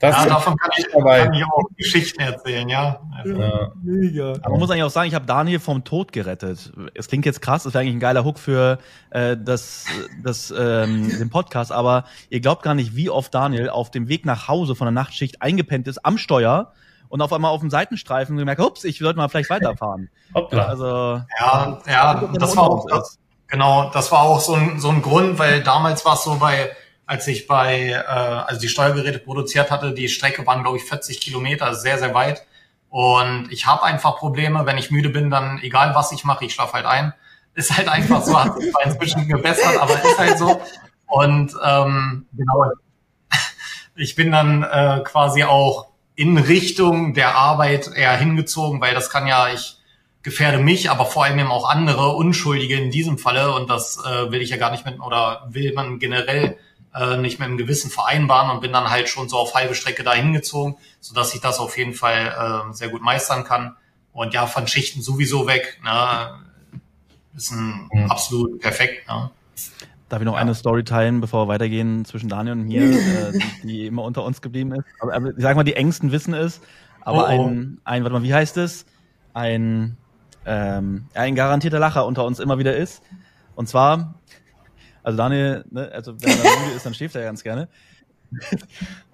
[0.00, 3.00] das ja, davon kann ich, kann ich, auch Geschichten erzählen, ja.
[3.18, 3.38] Also.
[3.38, 3.70] ja.
[3.82, 4.32] Mega.
[4.40, 6.72] Aber man muss eigentlich auch sagen, ich habe Daniel vom Tod gerettet.
[6.94, 8.78] Es klingt jetzt krass, das wäre eigentlich ein geiler Hook für
[9.10, 9.84] äh, das,
[10.24, 14.24] das, ähm, den Podcast, aber ihr glaubt gar nicht, wie oft Daniel auf dem Weg
[14.24, 16.72] nach Hause von der Nachtschicht eingepennt ist am Steuer
[17.10, 20.08] und auf einmal auf dem Seitenstreifen gemerkt, ups, ich sollte mal vielleicht weiterfahren.
[20.34, 20.64] Hoppla.
[20.64, 25.02] Also, ja, ja, das war auch, das, genau, das war auch so ein, so ein
[25.02, 26.70] Grund, weil damals war es so bei
[27.10, 31.20] als ich bei, äh, also die Steuergeräte produziert hatte, die Strecke waren, glaube ich, 40
[31.20, 32.46] Kilometer, sehr, sehr weit.
[32.88, 36.54] Und ich habe einfach Probleme, wenn ich müde bin, dann egal was ich mache, ich
[36.54, 37.12] schlafe halt ein.
[37.54, 40.60] Ist halt einfach so, hat sich inzwischen gebessert, aber ist halt so.
[41.08, 42.66] Und ähm, genau,
[43.96, 49.26] ich bin dann äh, quasi auch in Richtung der Arbeit eher hingezogen, weil das kann
[49.26, 49.78] ja, ich
[50.22, 54.30] gefährde mich, aber vor allem eben auch andere Unschuldige in diesem Falle und das äh,
[54.30, 56.56] will ich ja gar nicht mit oder will man generell
[56.94, 60.02] äh, nicht mit dem Gewissen vereinbaren und bin dann halt schon so auf halbe Strecke
[60.02, 63.76] dahin gezogen, so dass ich das auf jeden Fall äh, sehr gut meistern kann.
[64.12, 65.80] Und ja, von Schichten sowieso weg.
[65.84, 66.80] Ne?
[67.36, 68.10] Ist ein mhm.
[68.10, 69.08] absolut perfekt.
[69.08, 69.30] Ne?
[70.08, 70.40] Darf ich noch ja.
[70.40, 74.24] eine Story teilen, bevor wir weitergehen zwischen Daniel und mir, äh, die, die, immer unter
[74.24, 74.84] uns geblieben ist?
[74.98, 76.60] Aber, aber ich sag mal, die engsten wissen es.
[77.02, 77.46] Aber oh, oh.
[77.46, 78.84] ein, ein, warte mal, wie heißt es?
[79.32, 79.96] Ein,
[80.44, 83.02] ähm, ein garantierter Lacher unter uns immer wieder ist.
[83.54, 84.14] Und zwar
[85.02, 87.68] also Daniel, ne, also wenn er müde ist, dann schläft er ganz gerne.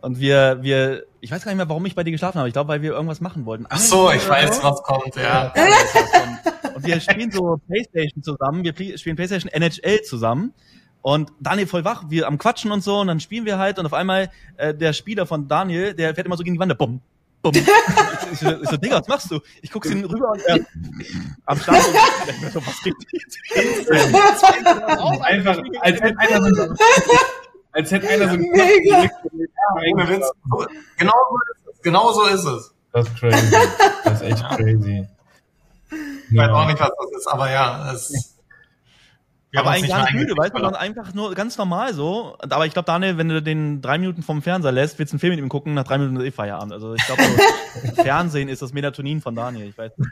[0.03, 2.49] Und wir, wir, ich weiß gar nicht mehr, warum ich bei dir geschlafen habe.
[2.49, 3.67] Ich glaube, weil wir irgendwas machen wollten.
[3.69, 5.53] Ach so, ich weiß, was kommt, ja.
[6.75, 8.63] Und wir spielen so Playstation zusammen.
[8.63, 10.53] Wir spielen Playstation NHL zusammen.
[11.01, 13.87] Und Daniel voll wach, wir am Quatschen und so, und dann spielen wir halt, und
[13.87, 16.99] auf einmal äh, der Spieler von Daniel, der fährt immer so gegen die Wand, bumm,
[16.99, 17.01] bumm.
[17.45, 17.63] Ich,
[18.33, 19.41] ich, so, ich so, Digga, was machst du?
[19.63, 20.59] Ich guck's ihn rüber und er
[21.47, 21.85] am Start
[22.43, 23.39] und so, was geht jetzt?
[25.23, 26.75] Einfach, als hätte einer so
[27.73, 29.11] als hätte einer so Mega.
[30.97, 31.83] Genau so ist es.
[31.83, 32.75] Genau so ist es.
[32.93, 33.57] Das ist crazy.
[34.05, 35.07] Das ist echt crazy.
[36.31, 38.36] Ich weiß auch nicht, was das ist, aber ja, es
[39.57, 42.37] ja, aber eigentlich gar nicht müde, weißt du, sondern einfach nur ganz normal so.
[42.39, 45.21] Aber ich glaube, Daniel, wenn du den drei Minuten vom Fernseher lässt, willst du einen
[45.21, 46.73] Film mit ihm gucken, nach drei Minuten ist eh Feierabend.
[46.73, 50.11] Also ich glaube, so Fernsehen ist das Melatonin von Daniel, ich weiß nicht.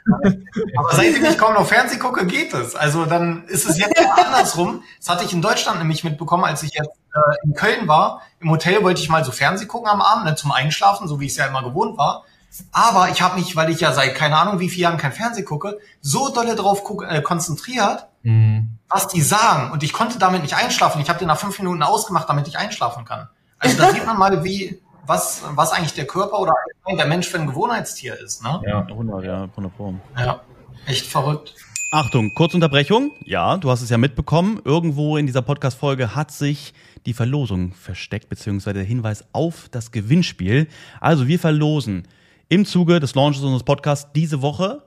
[0.77, 2.75] Aber seitdem ich kaum noch Fernsehen gucke, geht es.
[2.75, 4.83] Also dann ist es jetzt andersrum.
[4.97, 8.21] Das hatte ich in Deutschland nämlich mitbekommen, als ich jetzt äh, in Köln war.
[8.39, 11.25] Im Hotel wollte ich mal so Fernsehen gucken am Abend, ne, zum Einschlafen, so wie
[11.25, 12.23] ich es ja immer gewohnt war.
[12.71, 15.45] Aber ich habe mich, weil ich ja seit keine Ahnung wie vielen Jahren kein Fernsehen
[15.45, 18.74] gucke, so dolle drauf guck, äh, konzentriert, mhm.
[18.89, 19.71] Was die sagen.
[19.71, 21.01] Und ich konnte damit nicht einschlafen.
[21.01, 23.29] Ich habe den nach fünf Minuten ausgemacht, damit ich einschlafen kann.
[23.59, 26.53] Also da sieht man mal, wie was, was eigentlich der Körper oder
[26.87, 28.43] der Mensch für ein Gewohnheitstier ist.
[28.43, 28.61] Ne?
[28.65, 29.93] Ja, 100, ja, 100 Pro.
[30.17, 30.41] Ja,
[30.85, 31.53] echt verrückt.
[31.91, 33.11] Achtung, Kurzunterbrechung.
[33.23, 34.59] Ja, du hast es ja mitbekommen.
[34.65, 36.73] Irgendwo in dieser Podcast-Folge hat sich
[37.05, 40.67] die Verlosung versteckt, beziehungsweise der Hinweis auf das Gewinnspiel.
[40.99, 42.07] Also wir verlosen
[42.49, 44.83] im Zuge des Launches unseres Podcasts diese Woche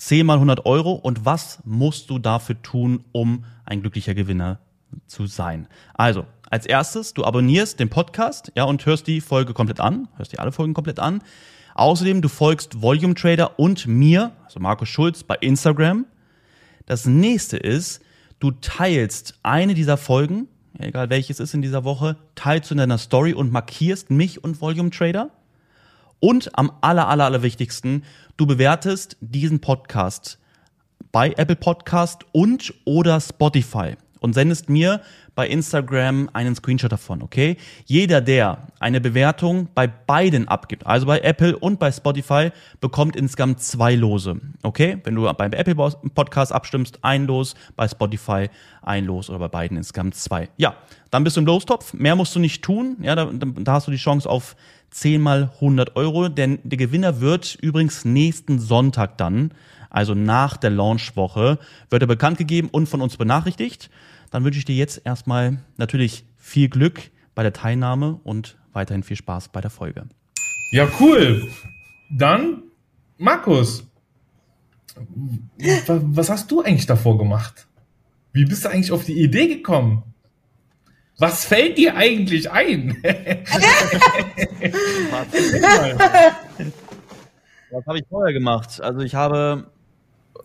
[0.00, 0.92] 10 mal 100 Euro.
[0.92, 4.58] Und was musst du dafür tun, um ein glücklicher Gewinner
[5.06, 5.68] zu sein?
[5.94, 10.32] Also, als erstes, du abonnierst den Podcast, ja, und hörst die Folge komplett an, hörst
[10.32, 11.22] dir alle Folgen komplett an.
[11.74, 16.06] Außerdem, du folgst Volume Trader und mir, also Markus Schulz, bei Instagram.
[16.86, 18.02] Das nächste ist,
[18.38, 20.48] du teilst eine dieser Folgen
[20.78, 24.60] egal welches ist in dieser Woche, teilst du in deiner Story und markierst mich und
[24.60, 25.30] Volume Trader.
[26.20, 28.04] Und am aller, aller, aller wichtigsten,
[28.36, 30.38] du bewertest diesen Podcast
[31.12, 35.00] bei Apple Podcast und oder Spotify und sendest mir
[35.34, 37.56] bei Instagram einen Screenshot davon, okay?
[37.86, 42.50] Jeder, der eine Bewertung bei beiden abgibt, also bei Apple und bei Spotify,
[42.80, 44.98] bekommt insgesamt zwei Lose, okay?
[45.04, 48.50] Wenn du beim Apple Podcast abstimmst, ein Los, bei Spotify
[48.82, 50.48] ein Los oder bei beiden insgesamt zwei.
[50.56, 50.76] Ja,
[51.10, 51.92] dann bist du im Lostopf.
[51.92, 52.96] Mehr musst du nicht tun.
[53.00, 54.56] Ja, da, da hast du die Chance auf
[54.90, 59.52] 10 mal 100 Euro, denn der Gewinner wird übrigens nächsten Sonntag dann,
[59.88, 63.90] also nach der Launchwoche, wird er bekannt gegeben und von uns benachrichtigt.
[64.30, 69.16] Dann wünsche ich dir jetzt erstmal natürlich viel Glück bei der Teilnahme und weiterhin viel
[69.16, 70.06] Spaß bei der Folge.
[70.72, 71.48] Ja, cool.
[72.10, 72.62] Dann,
[73.18, 73.86] Markus,
[75.56, 77.66] was hast du eigentlich davor gemacht?
[78.32, 80.02] Wie bist du eigentlich auf die Idee gekommen?
[81.20, 82.96] Was fällt dir eigentlich ein?
[87.70, 88.80] Was habe ich vorher gemacht?
[88.80, 89.66] Also ich habe,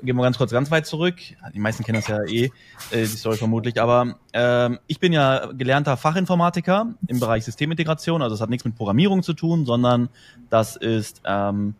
[0.03, 1.15] gehen wir ganz kurz ganz weit zurück.
[1.53, 2.51] Die meisten kennen das ja eh,
[2.91, 3.81] äh, die Story vermutlich.
[3.81, 8.21] Aber ähm, ich bin ja gelernter Fachinformatiker im Bereich Systemintegration.
[8.21, 10.09] Also das hat nichts mit Programmierung zu tun, sondern
[10.49, 11.75] das ist ähm,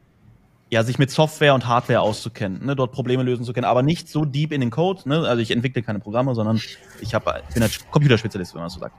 [0.70, 4.10] ja, sich mit Software und Hardware auszukennen, ne, dort Probleme lösen zu können, aber nicht
[4.10, 5.08] so deep in den Code.
[5.08, 5.20] Ne?
[5.28, 6.60] Also ich entwickle keine Programme, sondern
[7.02, 8.96] ich hab, bin ein Computerspezialist, wenn man das so sagt.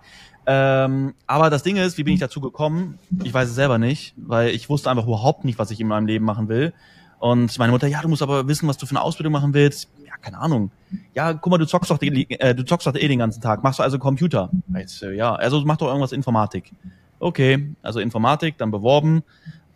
[0.46, 3.00] Ähm, aber das Ding ist, wie bin ich dazu gekommen?
[3.24, 6.06] Ich weiß es selber nicht, weil ich wusste einfach überhaupt nicht, was ich in meinem
[6.06, 6.72] Leben machen will.
[7.18, 9.88] Und meine Mutter, ja, du musst aber wissen, was du für eine Ausbildung machen willst.
[10.06, 10.70] Ja, keine Ahnung.
[11.14, 13.64] Ja, guck mal, du zockst doch, die, äh, du zockst doch eh den ganzen Tag.
[13.64, 14.50] Machst du also Computer?
[14.72, 16.70] Jetzt, äh, ja, also mach doch irgendwas Informatik.
[17.18, 19.24] Okay, also Informatik, dann beworben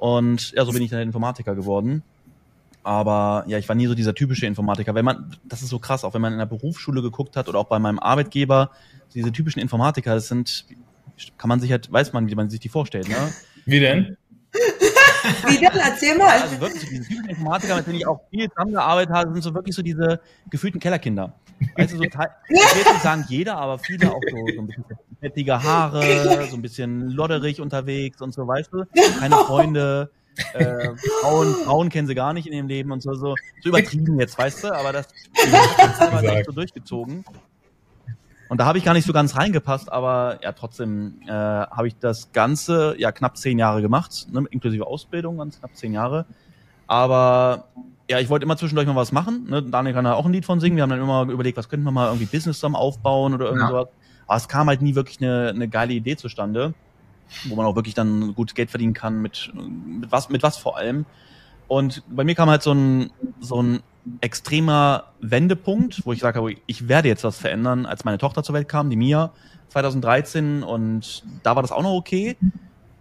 [0.00, 2.02] und ja, so bin ich dann Informatiker geworden.
[2.82, 4.94] Aber ja, ich war nie so dieser typische Informatiker.
[4.94, 7.58] Wenn man, das ist so krass, auch wenn man in der Berufsschule geguckt hat oder
[7.58, 8.70] auch bei meinem Arbeitgeber,
[9.12, 10.64] diese typischen Informatiker, das sind,
[11.36, 13.30] kann man sich halt, weiß man, wie man sich die vorstellt, ne?
[13.66, 14.16] Wie denn?
[15.46, 15.70] Wie denn?
[15.72, 16.28] Erzähl mal.
[16.28, 19.74] Also wirklich, diese typischen Informatiker, mit denen ich auch viel zusammengearbeitet habe, sind so wirklich
[19.74, 21.32] so diese gefühlten Kellerkinder.
[21.76, 24.84] Weißt du, so, ich will nicht sagen jeder, aber viele auch so, so ein bisschen
[25.20, 28.84] fettige Haare, so ein bisschen lodderig unterwegs und so, weißt du?
[29.18, 30.10] Keine Freunde,
[30.54, 30.88] äh,
[31.20, 34.38] Frauen, Frauen kennen sie gar nicht in ihrem Leben und so, so, so übertrieben jetzt,
[34.38, 34.74] weißt du?
[34.74, 37.24] Aber das, das wir echt so durchgezogen.
[38.50, 41.96] Und da habe ich gar nicht so ganz reingepasst, aber ja, trotzdem äh, habe ich
[41.98, 46.26] das Ganze ja knapp zehn Jahre gemacht, ne, inklusive Ausbildung, ganz knapp zehn Jahre.
[46.88, 47.68] Aber
[48.10, 49.46] ja, ich wollte immer zwischendurch mal was machen.
[49.48, 49.62] Ne?
[49.62, 50.74] Daniel kann da auch ein Lied von singen.
[50.74, 53.62] Wir haben dann immer überlegt, was könnten wir mal irgendwie Business zusammen aufbauen oder irgend
[53.62, 53.68] ja.
[53.68, 53.88] sowas.
[54.26, 56.74] Aber es kam halt nie wirklich eine, eine geile Idee zustande,
[57.44, 60.76] wo man auch wirklich dann gut Geld verdienen kann, mit, mit was, mit was vor
[60.76, 61.06] allem.
[61.68, 63.78] Und bei mir kam halt so ein, so ein
[64.20, 68.68] extremer Wendepunkt, wo ich sage, ich werde jetzt was verändern, als meine Tochter zur Welt
[68.68, 69.32] kam, die Mia,
[69.68, 72.36] 2013 und da war das auch noch okay.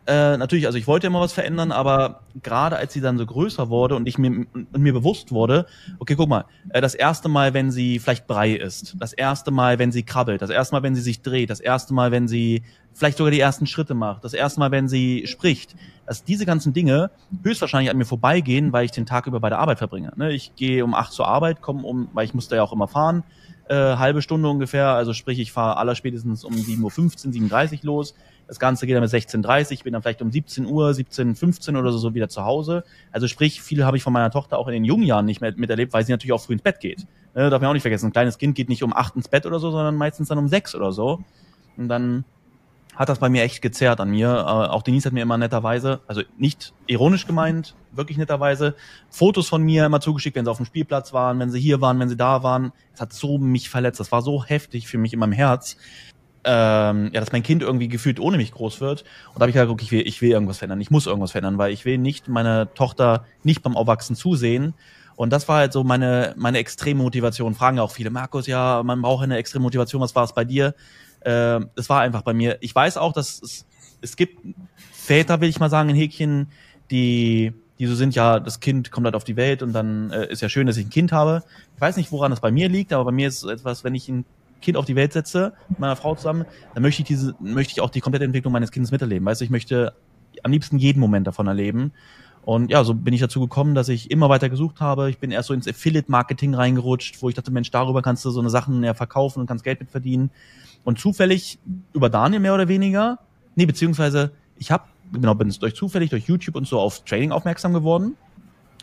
[0.09, 3.69] Äh, natürlich, also ich wollte immer was verändern, aber gerade als sie dann so größer
[3.69, 5.67] wurde und ich mir, und mir bewusst wurde,
[5.99, 9.77] okay, guck mal, äh, das erste Mal, wenn sie vielleicht Brei isst, das erste Mal,
[9.77, 12.63] wenn sie krabbelt, das erste Mal, wenn sie sich dreht, das erste Mal, wenn sie
[12.91, 15.75] vielleicht sogar die ersten Schritte macht, das erste Mal, wenn sie spricht,
[16.07, 17.11] dass diese ganzen Dinge
[17.43, 20.11] höchstwahrscheinlich an mir vorbeigehen, weil ich den Tag über bei der Arbeit verbringe.
[20.15, 20.31] Ne?
[20.31, 23.23] Ich gehe um acht zur Arbeit, komme um, weil ich musste ja auch immer fahren,
[23.67, 27.79] äh, halbe Stunde ungefähr, also sprich, ich fahre aller spätestens um 7.15 Uhr, 7.30 Uhr
[27.83, 28.15] los,
[28.49, 31.99] das Ganze geht dann bis 16.30 bin dann vielleicht um 17 Uhr, 17.15 oder so,
[31.99, 32.83] so wieder zu Hause.
[33.11, 35.53] Also sprich, viel habe ich von meiner Tochter auch in den jungen Jahren nicht mehr
[35.55, 37.05] miterlebt, weil sie natürlich auch früh ins Bett geht.
[37.35, 39.45] Ne, darf man auch nicht vergessen, ein kleines Kind geht nicht um acht ins Bett
[39.45, 41.19] oder so, sondern meistens dann um sechs oder so.
[41.77, 42.25] Und dann
[42.95, 44.29] hat das bei mir echt gezerrt an mir.
[44.29, 48.73] Äh, auch Denise hat mir immer netterweise, also nicht ironisch gemeint, wirklich netterweise,
[49.11, 51.99] Fotos von mir immer zugeschickt, wenn sie auf dem Spielplatz waren, wenn sie hier waren,
[51.99, 52.71] wenn sie da waren.
[52.95, 53.99] Es hat so mich verletzt.
[53.99, 55.77] Das war so heftig für mich in meinem Herz
[56.43, 59.03] ähm, ja, dass mein Kind irgendwie gefühlt ohne mich groß wird.
[59.27, 61.31] Und da habe ich gesagt, okay, ich will, ich will irgendwas verändern, ich muss irgendwas
[61.31, 64.73] verändern, weil ich will nicht meine Tochter nicht beim Aufwachsen zusehen.
[65.15, 67.53] Und das war halt so meine, meine extreme Motivation.
[67.53, 70.45] Fragen ja auch viele, Markus, ja, man braucht eine extreme Motivation, was war es bei
[70.45, 70.75] dir?
[71.21, 72.57] Äh, es war einfach bei mir.
[72.61, 73.65] Ich weiß auch, dass es,
[74.01, 74.39] es gibt
[74.93, 76.47] Väter, will ich mal sagen, in Häkchen,
[76.89, 80.31] die, die so sind, ja, das Kind kommt halt auf die Welt und dann äh,
[80.31, 81.43] ist ja schön, dass ich ein Kind habe.
[81.75, 83.95] Ich weiß nicht, woran das bei mir liegt, aber bei mir ist es etwas, wenn
[83.95, 84.23] ich ein
[84.61, 87.81] Kind auf die Welt setze, mit meiner Frau zusammen, dann möchte ich diese, möchte ich
[87.81, 89.25] auch die komplette Entwicklung meines Kindes miterleben.
[89.25, 89.93] Weißt du, ich möchte
[90.43, 91.91] am liebsten jeden Moment davon erleben.
[92.43, 95.09] Und ja, so bin ich dazu gekommen, dass ich immer weiter gesucht habe.
[95.09, 98.39] Ich bin erst so ins Affiliate-Marketing reingerutscht, wo ich dachte, Mensch, darüber kannst du so
[98.39, 100.29] eine Sachen ja verkaufen und kannst Geld mit.
[100.83, 101.59] Und zufällig
[101.93, 103.19] über Daniel mehr oder weniger,
[103.55, 107.73] nee, beziehungsweise ich habe, genau, bin durch zufällig durch YouTube und so auf Trading aufmerksam
[107.73, 108.15] geworden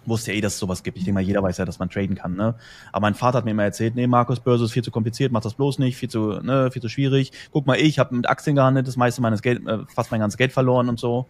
[0.08, 0.98] wusste ja eh, dass es sowas gibt.
[0.98, 2.34] Ich denke mal, jeder weiß ja, dass man traden kann.
[2.34, 2.54] Ne?
[2.92, 5.42] Aber mein Vater hat mir immer erzählt, nee, Markus, Börse ist viel zu kompliziert, mach
[5.42, 7.32] das bloß nicht, viel zu, ne, viel zu schwierig.
[7.52, 10.38] Guck mal, ich habe mit Aktien gehandelt, das meiste meines Geld, äh, fast mein ganzes
[10.38, 11.26] Geld verloren und so.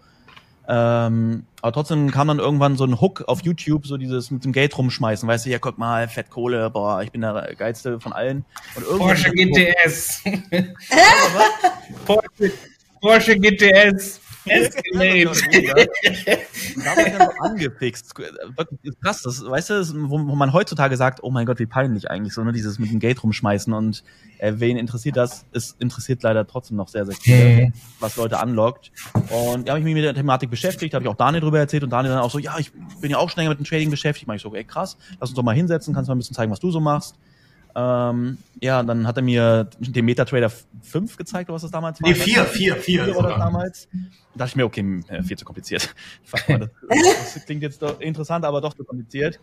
[0.68, 4.52] Ähm, aber trotzdem kam dann irgendwann so ein Hook auf YouTube, so dieses mit dem
[4.52, 8.44] Geld rumschmeißen, weißt du, ja, guck mal, Fettkohle, boah, ich bin der geilste von allen.
[8.74, 10.24] Und Porsche GTS.
[12.06, 12.52] Porsche,
[13.00, 14.20] Porsche GTS.
[14.46, 15.24] Escalade.
[16.76, 18.14] da war ich dann so angefixt.
[19.02, 22.42] Krass, das, weißt du, wo, man heutzutage sagt, oh mein Gott, wie peinlich eigentlich, so,
[22.44, 24.04] ne, dieses mit dem Geld rumschmeißen und
[24.38, 25.46] äh, wen interessiert das?
[25.52, 27.72] Es interessiert leider trotzdem noch sehr, sehr viel, mhm.
[28.00, 28.92] was Leute anlockt.
[29.14, 31.82] Und ja, habe ich mich mit der Thematik beschäftigt, habe ich auch Daniel drüber erzählt
[31.84, 33.90] und Daniel dann auch so, ja, ich bin ja auch schon länger mit dem Trading
[33.90, 34.26] beschäftigt.
[34.26, 36.36] Mach ich so, ey, krass, lass uns doch mal hinsetzen, kannst du mal ein bisschen
[36.36, 37.16] zeigen, was du so machst.
[37.78, 40.50] Ähm, ja, dann hat er mir den MetaTrader
[40.80, 42.08] 5 gezeigt, oder was das damals war.
[42.08, 43.14] Nee, 4, 4, 4.
[43.14, 43.88] war das damals.
[43.92, 43.98] Da
[44.38, 45.94] dachte ich mir, okay, äh, viel zu kompliziert.
[46.48, 46.70] das,
[47.34, 49.38] das klingt jetzt doch interessant, aber doch zu kompliziert.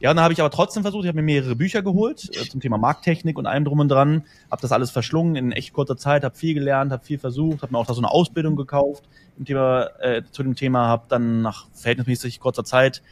[0.00, 2.46] Ja, und dann habe ich aber trotzdem versucht, ich habe mir mehrere Bücher geholt äh,
[2.46, 5.96] zum Thema Markttechnik und allem drum und dran, habe das alles verschlungen in echt kurzer
[5.96, 9.04] Zeit, habe viel gelernt, habe viel versucht, habe mir auch da so eine Ausbildung gekauft
[9.38, 13.02] im Thema, äh, zu dem Thema, habe dann nach verhältnismäßig kurzer Zeit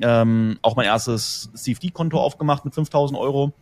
[0.00, 3.52] ähm, auch mein erstes CFD-Konto aufgemacht mit 5000 Euro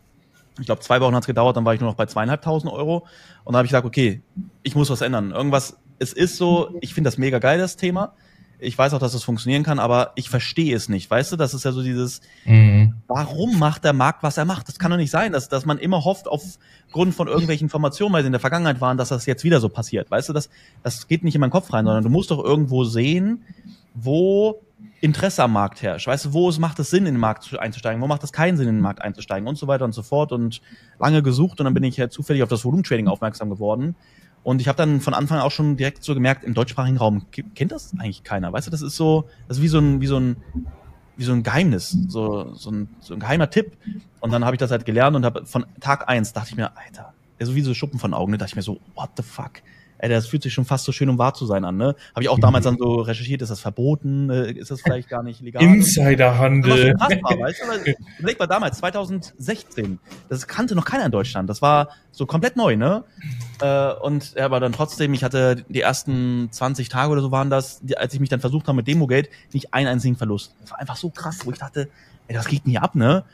[0.59, 3.07] ich glaube, zwei Wochen hat es gedauert, dann war ich nur noch bei zweieinhalbtausend Euro.
[3.45, 4.23] Und da habe ich gesagt, okay,
[4.63, 5.31] ich muss was ändern.
[5.31, 8.13] Irgendwas, es ist so, ich finde das mega geil, das Thema.
[8.61, 11.09] Ich weiß auch, dass das funktionieren kann, aber ich verstehe es nicht.
[11.09, 12.95] Weißt du, das ist ja so dieses, mhm.
[13.07, 14.67] warum macht der Markt, was er macht?
[14.67, 18.23] Das kann doch nicht sein, dass, dass man immer hofft, aufgrund von irgendwelchen Informationen, weil
[18.23, 20.11] sie in der Vergangenheit waren, dass das jetzt wieder so passiert.
[20.11, 20.51] Weißt du, das,
[20.83, 23.45] das geht nicht in meinen Kopf rein, sondern du musst doch irgendwo sehen,
[24.05, 24.63] wo
[25.01, 26.07] Interesse am Markt herrscht.
[26.07, 28.57] Weißt du, wo es macht es Sinn, in den Markt einzusteigen, wo macht es keinen
[28.57, 30.61] Sinn, in den Markt einzusteigen und so weiter und so fort und
[30.99, 33.97] lange gesucht und dann bin ich ja zufällig auf das Volumentrading aufmerksam geworden
[34.43, 37.73] und ich habe dann von Anfang auch schon direkt so gemerkt, im deutschsprachigen Raum kennt
[37.73, 38.53] das eigentlich keiner.
[38.53, 40.37] Weißt du, das ist so, das ist wie so ein, wie so ein,
[41.17, 43.77] wie so ein Geheimnis, so, so, ein, so ein geheimer Tipp.
[44.21, 46.77] Und dann habe ich das halt gelernt und habe von Tag eins dachte ich mir,
[46.77, 49.61] Alter, so wie so Schuppen von Augen, da dachte ich mir so, what the fuck?
[49.99, 51.95] Ey, das fühlt sich schon fast so schön, um wahr zu sein an, ne?
[52.15, 55.23] Habe ich auch damals dann so recherchiert, ist das verboten, äh, ist das vielleicht gar
[55.23, 55.63] nicht legal?
[55.63, 56.95] Insiderhandel.
[56.95, 57.95] War, weißt du?
[58.19, 62.77] Überleg mal damals, 2016, das kannte noch keiner in Deutschland, das war so komplett neu,
[62.77, 63.05] ne?
[63.61, 67.51] Äh, und ja, aber dann trotzdem, ich hatte die ersten 20 Tage oder so waren
[67.51, 70.55] das, als ich mich dann versucht habe mit Demogate, nicht einen einzigen Verlust.
[70.61, 71.89] Das war einfach so krass, wo ich dachte,
[72.29, 73.25] ey, das geht nie ab, ne?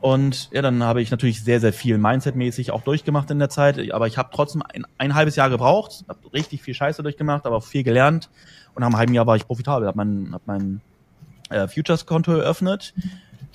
[0.00, 3.90] Und ja, dann habe ich natürlich sehr, sehr viel Mindset-mäßig auch durchgemacht in der Zeit,
[3.92, 7.56] aber ich habe trotzdem ein, ein halbes Jahr gebraucht, habe richtig viel Scheiße durchgemacht, aber
[7.56, 8.30] auch viel gelernt
[8.74, 10.80] und nach einem halben Jahr war ich profitabel, habe mein, hab mein
[11.50, 12.94] äh, Futures-Konto eröffnet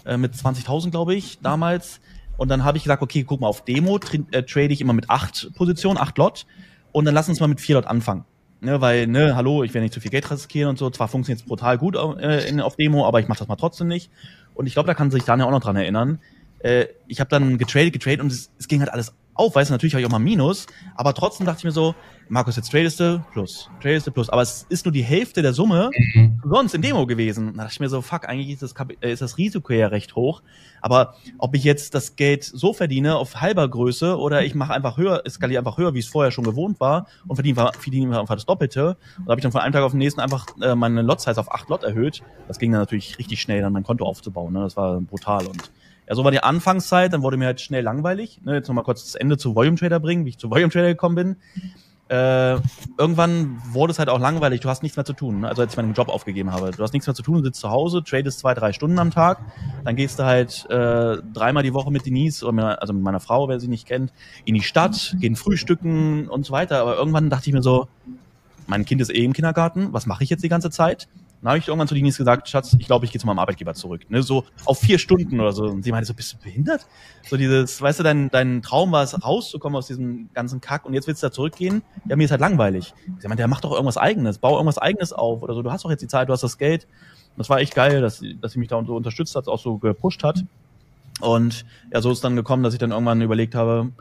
[0.06, 2.00] äh, mit 20.000, glaube ich, damals.
[2.38, 4.94] Und dann habe ich gesagt, okay, guck mal, auf Demo tra äh, trade ich immer
[4.94, 6.46] mit acht Positionen, acht Lot
[6.92, 8.26] und dann lass uns mal mit vier Lot anfangen.
[8.60, 10.90] Ne, weil, ne, hallo, ich will nicht zu viel Geld riskieren und so.
[10.90, 13.88] Zwar funktioniert es brutal gut äh, in, auf Demo, aber ich mache das mal trotzdem
[13.88, 14.10] nicht.
[14.56, 16.20] Und ich glaube, da kann sich Daniel auch noch dran erinnern.
[16.60, 19.74] Äh, ich habe dann getradet, getradet und es, es ging halt alles auf, weißt du,
[19.74, 21.96] natürlich habe ich auch mal Minus, aber trotzdem dachte ich mir so,
[22.30, 25.54] Markus, jetzt tradest du plus, tradest du plus, aber es ist nur die Hälfte der
[25.54, 26.42] Summe mhm.
[26.44, 27.54] sonst in Demo gewesen.
[27.54, 30.16] Da dachte ich mir so, fuck, eigentlich ist das, äh, ist das Risiko ja recht
[30.16, 30.42] hoch,
[30.82, 34.98] aber ob ich jetzt das Geld so verdiene auf halber Größe oder ich mache einfach
[34.98, 38.46] höher, skaliere einfach höher, wie es vorher schon gewohnt war und verdiene, verdiene einfach das
[38.46, 38.98] Doppelte.
[39.18, 41.40] Und da habe ich dann von einem Tag auf den nächsten einfach äh, meine Lot-Size
[41.40, 42.24] auf acht Lot erhöht.
[42.48, 44.54] Das ging dann natürlich richtig schnell, dann mein Konto aufzubauen.
[44.54, 44.62] Ne?
[44.62, 45.72] Das war brutal und
[46.08, 48.40] ja, so war die Anfangszeit, dann wurde mir halt schnell langweilig.
[48.44, 50.88] Ne, jetzt nochmal kurz das Ende zu Volume Trader bringen, wie ich zu Volume Trader
[50.88, 51.36] gekommen bin.
[52.10, 52.54] Äh,
[52.98, 55.42] irgendwann wurde es halt auch langweilig, du hast nichts mehr zu tun.
[55.42, 55.50] Ne?
[55.50, 56.72] Also als ich meinen Job aufgegeben habe.
[56.72, 59.40] Du hast nichts mehr zu tun, sitzt zu Hause, tradest zwei, drei Stunden am Tag,
[59.84, 63.20] dann gehst du halt äh, dreimal die Woche mit Denise, oder mit, also mit meiner
[63.20, 64.14] Frau, wer sie nicht kennt,
[64.46, 66.80] in die Stadt, gehen frühstücken und so weiter.
[66.80, 67.90] Aber irgendwann dachte ich mir so,
[68.68, 71.10] mein Kind ist eh im Kindergarten, was mache ich jetzt die ganze Zeit?
[71.42, 73.74] Dann habe ich irgendwann zu Denise gesagt, Schatz, ich glaube, ich gehe zu meinem Arbeitgeber
[73.74, 74.10] zurück.
[74.10, 74.24] Ne?
[74.24, 75.66] So auf vier Stunden oder so.
[75.66, 76.88] Und sie meinte so, bist du behindert?
[77.30, 80.94] So dieses, weißt du, dein, dein Traum war es, rauszukommen aus diesem ganzen Kack und
[80.94, 81.84] jetzt willst du da zurückgehen?
[82.08, 82.94] Ja, mir ist halt langweilig.
[83.20, 85.62] Sie meinte, ja, mach doch irgendwas Eigenes, bau irgendwas Eigenes auf oder so.
[85.62, 86.86] Du hast doch jetzt die Zeit, du hast das Geld.
[86.86, 89.78] Und das war echt geil, dass, dass sie mich da so unterstützt hat, auch so
[89.78, 90.44] gepusht hat.
[91.20, 93.92] Und ja, so ist dann gekommen, dass ich dann irgendwann überlegt habe,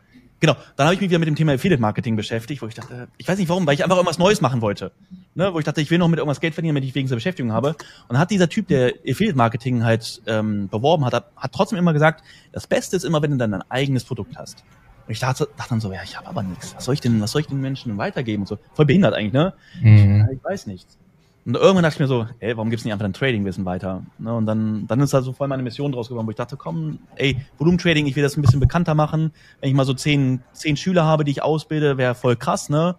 [0.40, 3.08] Genau, dann habe ich mich wieder mit dem Thema Affiliate Marketing beschäftigt, wo ich dachte,
[3.16, 4.92] ich weiß nicht warum, weil ich einfach irgendwas Neues machen wollte.
[5.34, 7.16] Ne, wo ich dachte, ich will noch mit irgendwas Geld verdienen, damit ich wegen dieser
[7.16, 7.70] Beschäftigung habe.
[7.70, 7.76] Und
[8.10, 12.22] dann hat dieser Typ, der Affiliate Marketing halt ähm, beworben hat, hat trotzdem immer gesagt,
[12.52, 14.64] das Beste ist immer, wenn du dann dein eigenes Produkt hast.
[15.06, 16.74] Und ich dachte, dachte dann so, ja, ich habe aber nichts.
[16.74, 18.58] Was soll ich denn, was soll ich den Menschen weitergeben und so?
[18.74, 19.54] Voll behindert eigentlich, ne?
[19.80, 20.26] Mhm.
[20.30, 20.98] Ich, ich weiß nichts.
[21.46, 24.02] Und irgendwann dachte ich mir so, ey, warum gibt's nicht einfach dein Trading-Wissen weiter?
[24.18, 26.56] Ne, und dann, dann ist da so voll meine Mission draus geworden, wo ich dachte,
[26.56, 29.32] komm, ey, Volumen-Trading, ich will das ein bisschen bekannter machen.
[29.60, 32.96] Wenn ich mal so zehn, zehn Schüler habe, die ich ausbilde, wäre voll krass, ne?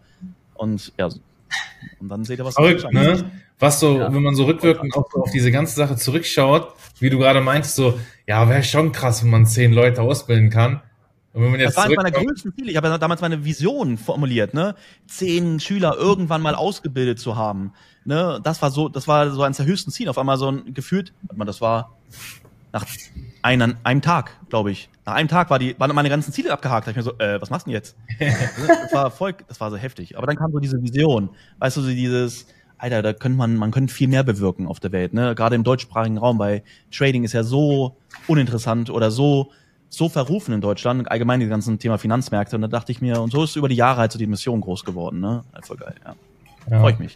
[0.53, 1.09] Und ja,
[1.99, 3.29] Und dann seht ihr, was Verrückt, ne?
[3.59, 4.13] Was so, Ja.
[4.13, 7.99] wenn man so rückwirkend auf, auf diese ganze Sache zurückschaut, wie du gerade meintest, so,
[8.27, 10.81] ja, wäre schon krass, wenn man zehn Leute ausbilden kann.
[11.37, 12.71] Und wenn man Das jetzt war eines meiner zurückkommt, größten Ziele.
[12.71, 14.73] Ich habe ja damals meine Vision formuliert, ne?
[15.05, 17.73] Zehn Schüler irgendwann mal ausgebildet zu haben.
[18.05, 18.39] Ne?
[18.41, 20.09] Das war so, das war so eines der höchsten Ziele.
[20.09, 21.95] Auf einmal so ein gefühlt, warte mal, das war
[22.73, 22.87] nach
[23.43, 24.89] einem, einem Tag, glaube ich.
[25.05, 26.87] Nach einem Tag war die, waren meine ganzen Ziele abgehakt.
[26.87, 27.95] Da ich mir so, äh, was machst du denn jetzt?
[28.19, 30.17] das war voll, das war so heftig.
[30.17, 31.29] Aber dann kam so diese Vision.
[31.59, 32.47] Weißt du, so dieses,
[32.79, 35.35] Alter, da könnte man, man könnte viel mehr bewirken auf der Welt, ne?
[35.35, 39.51] Gerade im deutschsprachigen Raum, weil Trading ist ja so uninteressant oder so,
[39.89, 42.55] so verrufen in Deutschland, allgemein die ganzen Thema Finanzmärkte.
[42.55, 44.61] Und da dachte ich mir, und so ist über die Jahre halt so die Mission
[44.61, 45.43] groß geworden, ne?
[45.63, 46.15] Voll geil, ja.
[46.69, 46.79] ja.
[46.79, 47.15] Freue ich mich.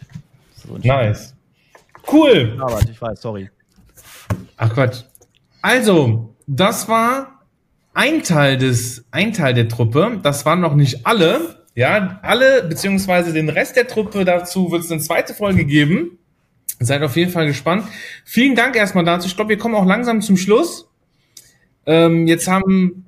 [0.54, 1.34] So Nice.
[2.10, 2.54] Cool.
[2.58, 3.50] Warte, ich weiß, sorry.
[4.56, 5.02] Ach Quatsch.
[5.60, 7.42] Also, das war
[7.94, 10.18] ein Teil des, ein Teil der Truppe.
[10.22, 11.62] Das waren noch nicht alle.
[11.74, 16.18] Ja, alle, beziehungsweise den Rest der Truppe dazu wird es eine zweite Folge geben.
[16.80, 17.84] Seid auf jeden Fall gespannt.
[18.24, 19.26] Vielen Dank erstmal dazu.
[19.26, 20.88] Ich glaube, wir kommen auch langsam zum Schluss.
[21.86, 23.06] Ähm, jetzt haben,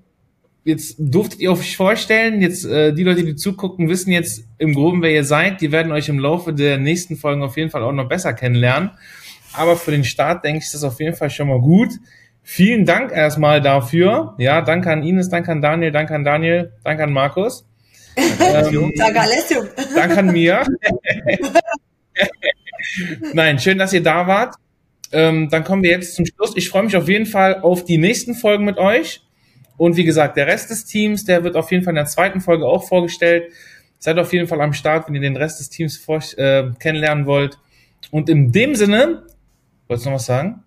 [0.64, 5.03] jetzt durftet ihr euch vorstellen, jetzt äh, die Leute, die zugucken, wissen jetzt im Groben,
[5.03, 5.61] wer ihr seid.
[5.61, 8.91] Die werden euch im Laufe der nächsten Folgen auf jeden Fall auch noch besser kennenlernen.
[9.53, 11.91] Aber für den Start, denke ich, ist das auf jeden Fall schon mal gut.
[12.43, 14.35] Vielen Dank erstmal dafür.
[14.39, 17.64] Ja, danke an Ines, danke an Daniel, danke an Daniel, danke an Markus.
[18.16, 19.64] ähm, Danke, Alessio.
[19.95, 20.62] danke an mir.
[23.33, 24.57] Nein, schön, dass ihr da wart.
[25.15, 26.53] Ähm, dann kommen wir jetzt zum Schluss.
[26.57, 29.23] Ich freue mich auf jeden Fall auf die nächsten Folgen mit euch.
[29.77, 32.41] Und wie gesagt, der Rest des Teams, der wird auf jeden Fall in der zweiten
[32.41, 33.53] Folge auch vorgestellt.
[33.99, 37.27] Seid auf jeden Fall am Start, wenn ihr den Rest des Teams vor, äh, kennenlernen
[37.27, 37.59] wollt.
[38.11, 39.23] Und in dem Sinne,
[39.89, 40.62] wolltest du noch was sagen?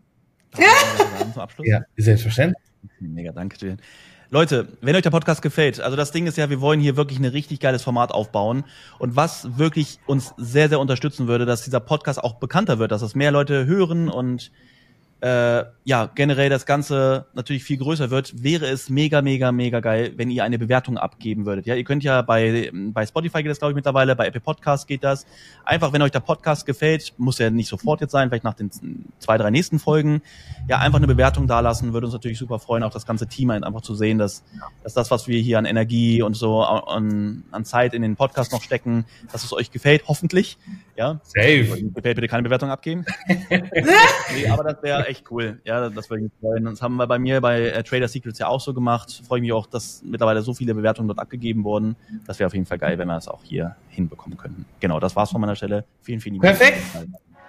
[0.54, 1.68] Zum Abschluss?
[1.68, 2.64] Ja, selbstverständlich.
[3.00, 3.78] Mega, danke dir.
[4.30, 7.17] Leute, wenn euch der Podcast gefällt, also das Ding ist ja, wir wollen hier wirklich
[7.17, 8.65] ein richtig geiles Format aufbauen.
[8.99, 13.01] Und was wirklich uns sehr, sehr unterstützen würde, dass dieser Podcast auch bekannter wird, dass
[13.01, 14.51] das mehr Leute hören und
[15.20, 20.13] äh, ja, generell das Ganze natürlich viel größer wird, wäre es mega, mega, mega geil,
[20.15, 21.65] wenn ihr eine Bewertung abgeben würdet.
[21.65, 24.88] Ja, ihr könnt ja bei, bei Spotify geht das, glaube ich, mittlerweile, bei Apple Podcast
[24.88, 25.26] geht das.
[25.65, 28.70] Einfach, wenn euch der Podcast gefällt, muss ja nicht sofort jetzt sein, vielleicht nach den
[29.18, 30.22] zwei, drei nächsten Folgen,
[30.68, 33.82] ja, einfach eine Bewertung dalassen, würde uns natürlich super freuen, auch das ganze Team einfach
[33.82, 34.43] zu sehen, dass,
[34.84, 38.51] dass das, was wir hier an Energie und so an, an Zeit in den Podcast
[38.51, 40.59] noch stecken, dass es euch gefällt, hoffentlich.
[40.98, 41.84] Ja, Safe.
[42.02, 43.06] Bitte keine Bewertung abgeben.
[43.50, 45.62] nee, aber das wäre echt cool.
[45.64, 46.66] Ja, das würde mich freuen.
[46.66, 49.22] Das haben wir bei mir bei äh, Trader Secrets ja auch so gemacht.
[49.28, 51.95] Freue mich auch, dass mittlerweile so viele Bewertungen dort abgegeben wurden.
[52.26, 54.66] Das wäre auf jeden Fall geil, wenn wir das auch hier hinbekommen könnten.
[54.80, 55.86] Genau, das war's von meiner Stelle.
[56.02, 56.58] Vielen, vielen Dank.
[56.58, 56.80] Perfekt.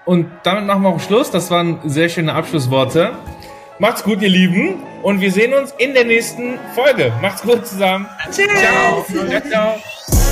[0.04, 1.30] Und damit machen wir auch Schluss.
[1.30, 3.12] Das waren sehr schöne Abschlussworte.
[3.78, 4.82] Macht's gut, ihr Lieben.
[5.02, 7.12] Und wir sehen uns in der nächsten Folge.
[7.22, 8.06] Macht's gut zusammen.
[8.30, 8.48] Tschüss.
[8.60, 9.04] Ciao.
[9.04, 10.27] Ciao, ciao.